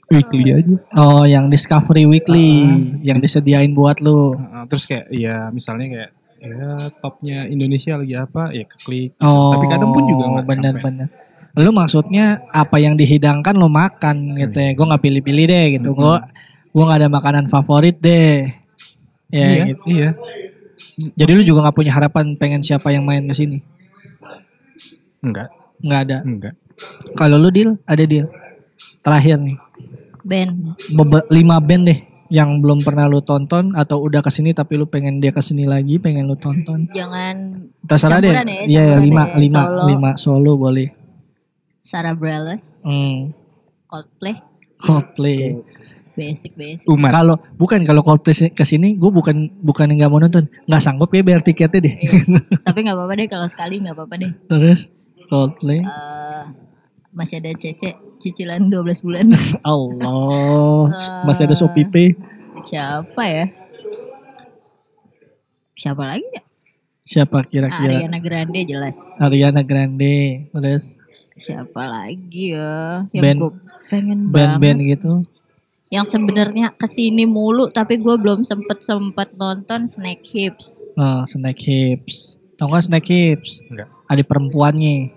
[0.07, 0.75] weekly aja.
[0.93, 4.33] Oh, yang Discovery Weekly Ah, yang disediain buat lu.
[4.33, 6.67] Uh, terus kayak ya misalnya kayak ya
[6.99, 9.17] topnya Indonesia lagi apa ya klik.
[9.19, 10.85] Oh, Tapi kadang pun juga nggak bener sampai.
[10.85, 11.07] bener.
[11.55, 14.75] Lu maksudnya apa yang dihidangkan lo makan gitu ya?
[14.75, 15.89] Gue nggak pilih-pilih deh gitu.
[15.95, 16.15] Gue
[16.75, 18.51] gue nggak ada makanan favorit deh.
[19.31, 19.81] Ya, iya, gitu.
[19.87, 20.09] iya.
[21.15, 23.63] Jadi lu juga nggak punya harapan pengen siapa yang main ke sini?
[25.23, 25.49] Enggak,
[25.81, 26.17] Nggak ada.
[26.21, 26.53] enggak.
[27.15, 28.27] Kalau lu deal, ada deal.
[29.01, 29.57] Terakhir nih,
[30.21, 30.75] Band.
[30.91, 34.85] Bebe- lima band deh yang belum pernah lu tonton atau udah ke sini tapi lu
[34.85, 36.89] pengen dia ke sini lagi, pengen lu tonton.
[36.91, 38.33] Jangan Terserah deh.
[38.33, 39.35] Ya, Iya, campuran lima, ya.
[39.39, 39.83] lima, Solo.
[39.87, 40.89] lima solo boleh.
[41.85, 43.29] Sarah Bareilles, Hmm.
[43.85, 44.41] Coldplay,
[44.75, 45.61] Coldplay.
[46.15, 46.87] basic basic.
[46.87, 47.13] Umat.
[47.13, 51.21] Kalau bukan kalau Coldplay ke sini, gue bukan bukan nggak mau nonton, nggak sanggup ya
[51.21, 51.95] bayar tiketnya deh.
[52.65, 54.31] Tapi nggak apa-apa deh kalau sekali nggak apa-apa deh.
[54.47, 54.89] Terus
[55.25, 56.43] Coldplay, Eh,
[57.11, 59.25] masih ada Cece cicilan 12 bulan.
[59.61, 60.89] Allah,
[61.23, 62.17] masih ada Shopee Pay.
[62.57, 63.45] Siapa ya?
[65.75, 66.41] Siapa lagi ya?
[67.05, 68.01] Siapa kira-kira?
[68.01, 69.11] Ariana Grande jelas.
[69.19, 70.49] Ariana Grande.
[70.49, 70.97] Terus
[71.35, 73.03] Siapa lagi ya?
[73.11, 73.51] Yang Band- gue
[73.91, 74.91] pengen band-band banget.
[74.97, 75.11] gitu.
[75.91, 80.87] Yang sebenarnya ke sini mulu tapi gue belum sempet sempet nonton Snake Hips.
[80.95, 82.39] Oh, Snack Hips.
[82.55, 83.59] Tau gak Snack Hips?
[83.67, 83.91] Enggak.
[84.07, 85.11] Adik perempuannya.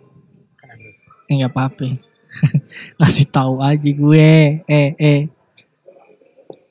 [1.28, 1.86] Eh, nggak apa-apa.
[2.98, 4.30] Ngasih tahu aja gue.
[4.64, 5.20] Eh, eh.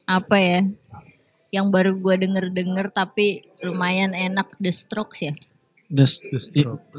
[0.03, 0.59] Apa ya?
[1.51, 5.33] Yang baru gue denger-denger tapi lumayan enak The Strokes ya.
[5.88, 6.05] The,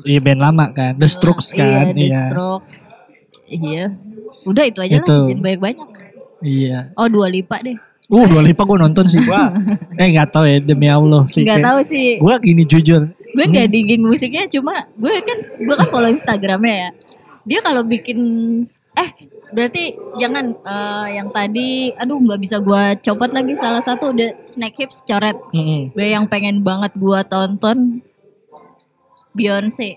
[0.09, 0.97] Iya band lama kan.
[0.97, 1.93] The Strokes kan.
[1.93, 2.20] Iya, The Iya.
[2.24, 2.74] Strokes.
[3.49, 3.84] Iya.
[4.49, 5.12] Udah itu aja Itu.
[5.12, 5.89] lah, jangan banyak-banyak.
[6.41, 6.78] Iya.
[6.97, 7.76] Oh Dua Lipa deh.
[8.09, 9.20] Uh, dua lipa gue nonton sih.
[10.01, 11.45] eh nggak tahu ya demi Allah sih.
[11.45, 12.16] Nggak tahu sih.
[12.16, 13.05] Gue gini jujur.
[13.36, 16.91] Gue gak digging musiknya cuma gue kan gue kan follow Instagramnya ya.
[17.45, 18.16] Dia kalau bikin
[18.97, 19.11] eh
[19.53, 24.80] berarti jangan eh, yang tadi aduh nggak bisa gue copot lagi salah satu udah Snack
[24.80, 25.36] Hips coret.
[25.53, 25.93] Mm-mm.
[25.93, 28.01] Gue yang pengen banget gue tonton
[29.39, 29.89] Beyonce.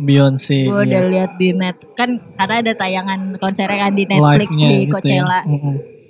[0.00, 0.58] Beyonce.
[0.66, 1.12] Gue udah iya.
[1.12, 4.92] lihat di net kan karena ada tayangan konsernya kan di Netflix di gitu ya.
[4.92, 5.40] Coachella.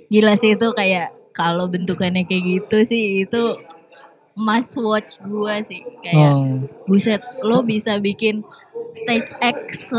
[0.07, 3.43] Gila sih itu kayak kalau bentukannya kayak gitu sih itu
[4.37, 6.61] must watch gue sih kayak Oh.
[6.85, 8.45] buset lo bisa bikin
[8.93, 9.93] stage X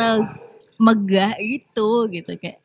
[0.79, 2.63] megah gitu gitu kayak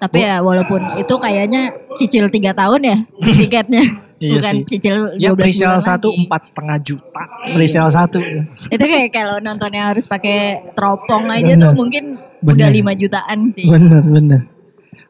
[0.00, 3.84] tapi ya walaupun itu kayaknya cicil tiga tahun ya tiketnya
[4.24, 4.64] Iya bukan sih.
[4.72, 7.22] cicil 12 Ya bulan presale satu empat setengah juta.
[7.46, 8.18] Presale satu.
[8.66, 10.38] itu kayak kalau nontonnya harus pakai
[10.72, 11.60] teropong aja Bener.
[11.60, 12.04] tuh mungkin
[12.40, 12.88] udah Bener.
[12.88, 14.40] 5 jutaan sih Bener bener.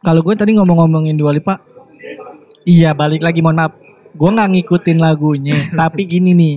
[0.00, 1.62] Kalau gue tadi ngomong-ngomongin Dua Lipa,
[2.64, 3.72] iya balik lagi mohon maaf.
[4.10, 6.54] Gue nggak ngikutin lagunya, tapi gini nih.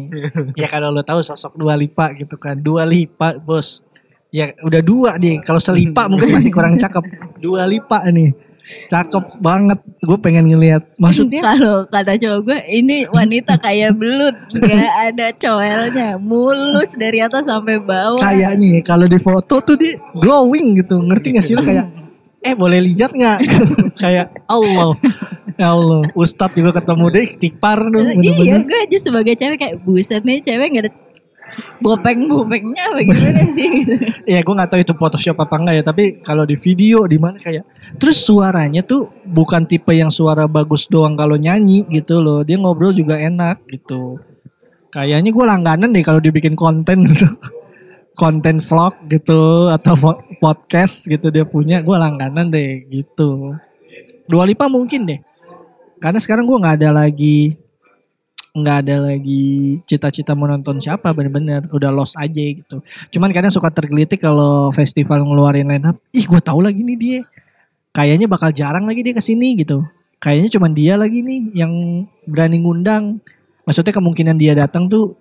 [0.53, 3.81] Ya kalau lo tahu sosok Dua Lipa gitu kan, Dua Lipa bos.
[4.27, 5.39] Ya udah dua deh.
[5.39, 6.99] Kalau selipa mungkin masih kurang cakep.
[7.39, 8.35] Dua Lipa nih,
[8.87, 9.79] cakep banget.
[10.03, 10.83] Gue pengen ngelihat.
[10.99, 17.47] Maksudnya kalau kata cowok gue ini wanita kayak belut nggak ada coelnya mulus dari atas
[17.47, 20.99] sampai bawah kayaknya ya, kalau di foto tuh dia glowing gitu.
[20.99, 22.07] Ngerti gak sih lo kayak
[22.43, 23.39] eh boleh lihat nggak?
[24.03, 24.93] kayak Allah.
[25.57, 28.13] Ya Allah, Ustadz juga ketemu deh istighfar tuh.
[28.21, 30.91] iya gue aja sebagai cewek kayak buset nih cewek nggak ada
[31.81, 33.93] bopeng-bopengnya bagaimana sih gitu.
[34.25, 37.37] Ya gue nggak tahu itu Photoshop apa enggak ya, tapi kalau di video di mana
[37.37, 42.41] kayak terus suaranya tuh bukan tipe yang suara bagus doang kalau nyanyi gitu loh.
[42.43, 44.19] Dia ngobrol juga enak gitu.
[44.91, 47.27] Kayaknya gue langganan deh kalau dibikin konten gitu.
[48.17, 49.93] konten vlog gitu atau
[50.41, 53.53] podcast gitu dia punya gue langganan deh gitu
[54.25, 55.21] Dua Lipa mungkin deh
[56.01, 57.57] karena sekarang gue nggak ada lagi
[58.57, 62.81] nggak ada lagi cita-cita menonton siapa bener-bener udah lost aja gitu
[63.13, 67.19] cuman kadang suka tergelitik kalau festival ngeluarin line up ih gue tahu lagi nih dia
[67.93, 69.85] kayaknya bakal jarang lagi dia ke sini gitu
[70.17, 71.73] kayaknya cuman dia lagi nih yang
[72.25, 73.21] berani ngundang
[73.63, 75.13] maksudnya kemungkinan dia datang tuh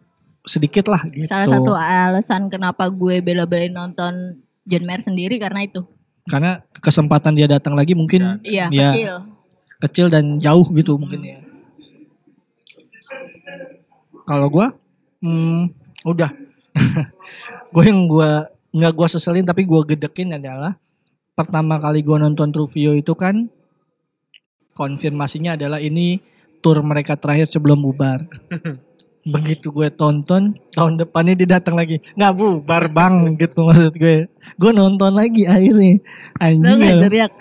[0.47, 5.82] sedikit lah gitu Salah satu alasan kenapa gue bela-belain nonton John Mayer sendiri karena itu.
[6.26, 8.89] karena kesempatan dia datang lagi mungkin Iya, Iya.
[8.91, 9.12] kecil.
[9.78, 11.39] kecil dan jauh gitu mungkin ya.
[14.27, 14.75] Kalau gua
[15.23, 15.71] hmm,
[16.07, 16.31] udah.
[17.75, 20.77] gue yang gua nggak gua seselin tapi gua gedekin adalah
[21.33, 23.49] pertama kali gua nonton Truvio itu kan
[24.77, 26.21] konfirmasinya adalah ini
[26.61, 28.29] tour mereka terakhir sebelum bubar.
[29.27, 34.31] Begitu gue tonton tahun depannya dia datang lagi nggak bubar bang gitu maksud gue.
[34.55, 35.99] Gue nonton lagi akhirnya.
[35.99, 37.03] Lo Anjing gak ya.
[37.03, 37.33] teriak.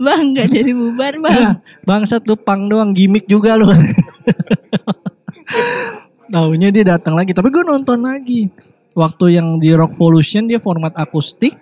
[0.00, 1.36] bang gak jadi bubar bang.
[1.36, 1.50] Iya,
[1.84, 3.68] bangsat lu pang doang gimmick juga lu.
[6.32, 8.48] Taunya dia datang lagi, tapi gue nonton lagi.
[8.96, 11.56] Waktu yang di Rockvolution dia format akustik.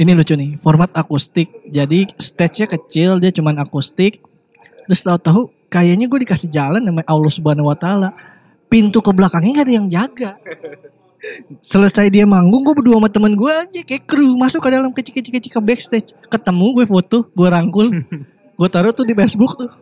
[0.00, 1.52] Ini lucu nih, format akustik.
[1.68, 4.24] Jadi stage-nya kecil, dia cuman akustik.
[4.88, 8.10] Terus tahu-tahu kayaknya gue dikasih jalan sama Allah Subhanahu wa taala.
[8.72, 10.32] Pintu ke belakangnya gak ada yang jaga.
[11.62, 15.52] Selesai dia manggung, gue berdua sama temen gue aja kayak kru masuk ke dalam kecil-kecil
[15.52, 16.16] ke backstage.
[16.26, 17.92] Ketemu gue foto, gue rangkul,
[18.58, 19.81] gue taruh tuh di Facebook tuh.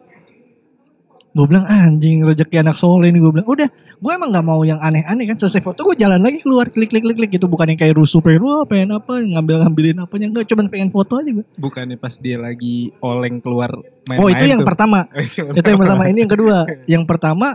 [1.31, 3.47] Gue bilang anjing rezeki anak soleh nih gue bilang.
[3.47, 5.39] Udah, gue emang nggak mau yang aneh-aneh kan.
[5.39, 7.47] Selesai foto gue jalan lagi keluar klik klik klik klik gitu.
[7.47, 10.51] Bukan yang kayak rusuh pengen wah pengen apa ngambil ngambilin apanya enggak.
[10.51, 11.47] Cuman pengen foto aja gue.
[11.55, 13.71] Bukannya pas dia lagi oleng keluar
[14.11, 14.69] main-main Oh itu yang tuh.
[14.75, 15.07] pertama.
[15.59, 16.03] itu yang pertama.
[16.11, 16.59] Ini yang kedua.
[16.91, 17.49] Yang pertama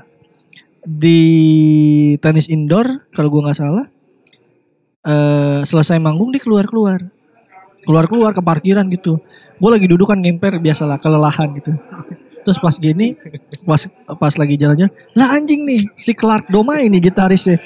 [0.86, 1.22] di
[2.22, 3.86] tenis indoor kalau gue nggak salah.
[5.06, 6.98] eh selesai manggung dia keluar keluar
[7.86, 9.22] keluar keluar ke parkiran gitu
[9.62, 11.78] gue lagi duduk kan ngemper biasalah kelelahan gitu
[12.46, 13.18] terus pas gini
[13.66, 13.82] pas
[14.16, 17.58] pas lagi jalan-jalan lah anjing nih si Clark Doma ini gitarisnya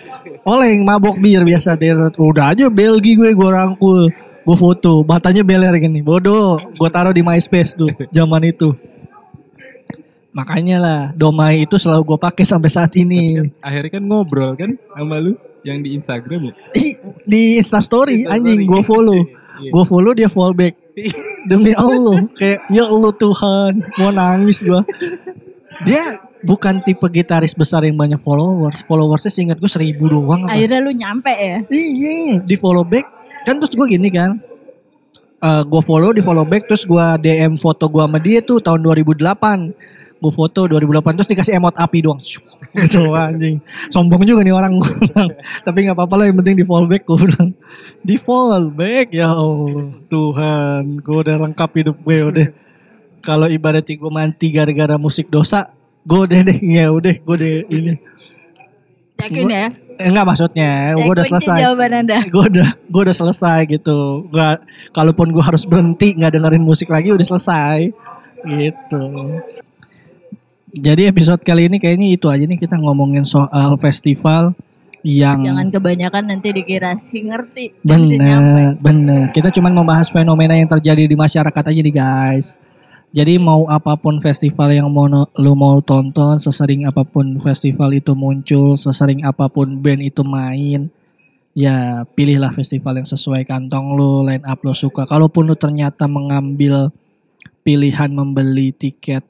[0.41, 4.07] oleng mabok bir biasa deret udah aja belgi gue gue rangkul
[4.39, 8.71] gue foto batanya beler gini bodoh gue taruh di MySpace tuh zaman itu
[10.29, 15.17] makanya lah Domai itu selalu gue pakai sampai saat ini Akhirnya kan ngobrol kan sama
[15.17, 15.33] lu
[15.65, 16.53] yang di Instagram ya.
[16.71, 16.95] Ih,
[17.27, 18.31] di Instastory Instastory.
[18.31, 19.19] anjing gue follow
[19.59, 19.75] Iya.
[19.75, 20.71] gue follow dia follow back
[21.47, 24.81] demi Allah kayak ya Allah Tuhan mau nangis gue
[25.87, 28.83] dia bukan tipe gitaris besar yang banyak followers.
[28.87, 30.55] Followersnya seingat gue seribu doang apa.
[30.55, 31.63] Akhirnya lu nyampe ya.
[31.71, 33.07] iya di follow back.
[33.47, 34.39] Kan terus gue gini kan
[35.39, 38.83] Eh gue follow di follow back terus gue DM foto gue sama dia tuh tahun
[38.83, 42.19] 2008 gue foto 2008 terus dikasih emot api doang.
[42.75, 43.63] Gitu anjing.
[43.87, 44.75] Sombong juga nih orang
[45.63, 47.49] tapi nggak apa-apa lah yang penting di follow back gue bilang.
[47.99, 49.95] Di follow back ya Allah.
[50.05, 52.47] Tuhan gue udah lengkap hidup gue udah.
[53.19, 55.71] Kalau ibaratnya gue mati gara-gara musik dosa
[56.03, 57.93] gue udah deh ya udah gue deh ini.
[59.19, 59.67] Yakin ya?
[59.99, 61.57] Eh, enggak maksudnya gue udah Ya, selesai.
[61.59, 62.19] jawaban anda.
[62.23, 64.27] gue udah gue udah selesai gitu.
[64.31, 67.91] Gak kalaupun gue harus berhenti nggak dengerin musik lagi udah selesai.
[68.39, 69.03] Gitu
[70.73, 74.53] jadi episode kali ini kayaknya itu aja nih kita ngomongin soal festival
[75.01, 77.71] yang Jangan kebanyakan nanti dikira si ngerti.
[77.87, 79.31] bener bener.
[79.31, 82.59] Kita cuman membahas fenomena yang terjadi di masyarakat aja nih guys.
[83.09, 85.09] Jadi mau apa pun festival yang mau
[85.39, 90.93] lu mau tonton sesering apa pun festival itu muncul sesering apa pun band itu main
[91.57, 95.09] ya pilihlah festival yang sesuai kantong lu line up lu suka.
[95.09, 96.93] Kalaupun lu ternyata mengambil
[97.65, 99.25] pilihan membeli tiket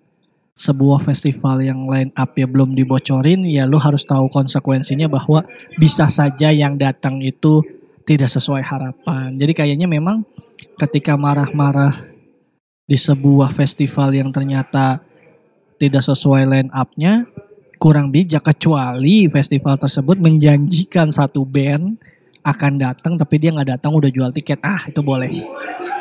[0.59, 5.47] sebuah festival yang line up ya belum dibocorin ya lu harus tahu konsekuensinya bahwa
[5.79, 7.63] bisa saja yang datang itu
[8.03, 9.39] tidak sesuai harapan.
[9.39, 10.27] Jadi kayaknya memang
[10.75, 11.95] ketika marah-marah
[12.83, 14.99] di sebuah festival yang ternyata
[15.79, 17.23] tidak sesuai line up-nya
[17.79, 21.95] kurang bijak kecuali festival tersebut menjanjikan satu band
[22.43, 25.31] akan datang tapi dia nggak datang udah jual tiket ah itu boleh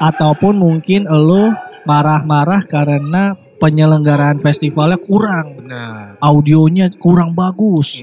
[0.03, 1.55] ataupun mungkin lo
[1.87, 5.67] marah-marah karena penyelenggaraan festivalnya kurang.
[5.67, 6.17] Benar.
[6.23, 8.03] audionya kurang bagus.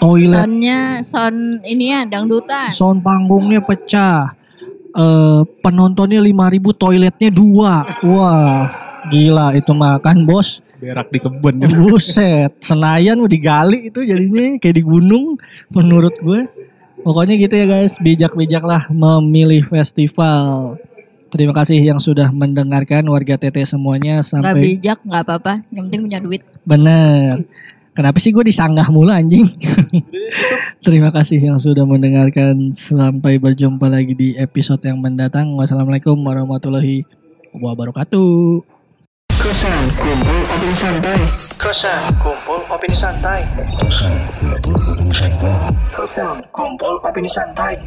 [0.00, 2.74] Toilet Soundnya sound ini ya dangdutan.
[2.74, 4.34] sound panggungnya pecah.
[4.94, 7.86] Eh penontonnya 5000 toiletnya dua.
[8.02, 8.66] Wah
[9.10, 10.64] gila itu mah kan bos.
[10.80, 11.62] Berak di kebun.
[11.66, 15.38] buset Senayan mau digali itu jadinya kayak di gunung
[15.70, 16.46] menurut gue.
[17.04, 18.00] Pokoknya gitu ya guys.
[18.00, 20.78] Bijak-bijak lah memilih festival
[21.34, 25.54] terima kasih yang sudah mendengarkan warga TT semuanya Gak sampai bijak nggak apa-apa.
[25.74, 26.42] Yang penting punya duit.
[26.62, 27.42] bener
[27.94, 29.46] Kenapa sih gue disanggah mulu anjing?
[30.86, 32.74] Terima kasih yang sudah mendengarkan.
[32.74, 35.54] Sampai berjumpa lagi di episode yang mendatang.
[35.54, 37.06] Wassalamualaikum warahmatullahi
[37.54, 38.66] wabarakatuh.
[39.30, 41.20] Kosan kumpul opini santai.
[41.54, 43.40] Kosan kumpul opini santai.
[45.94, 47.78] Kosan kumpul opini santai.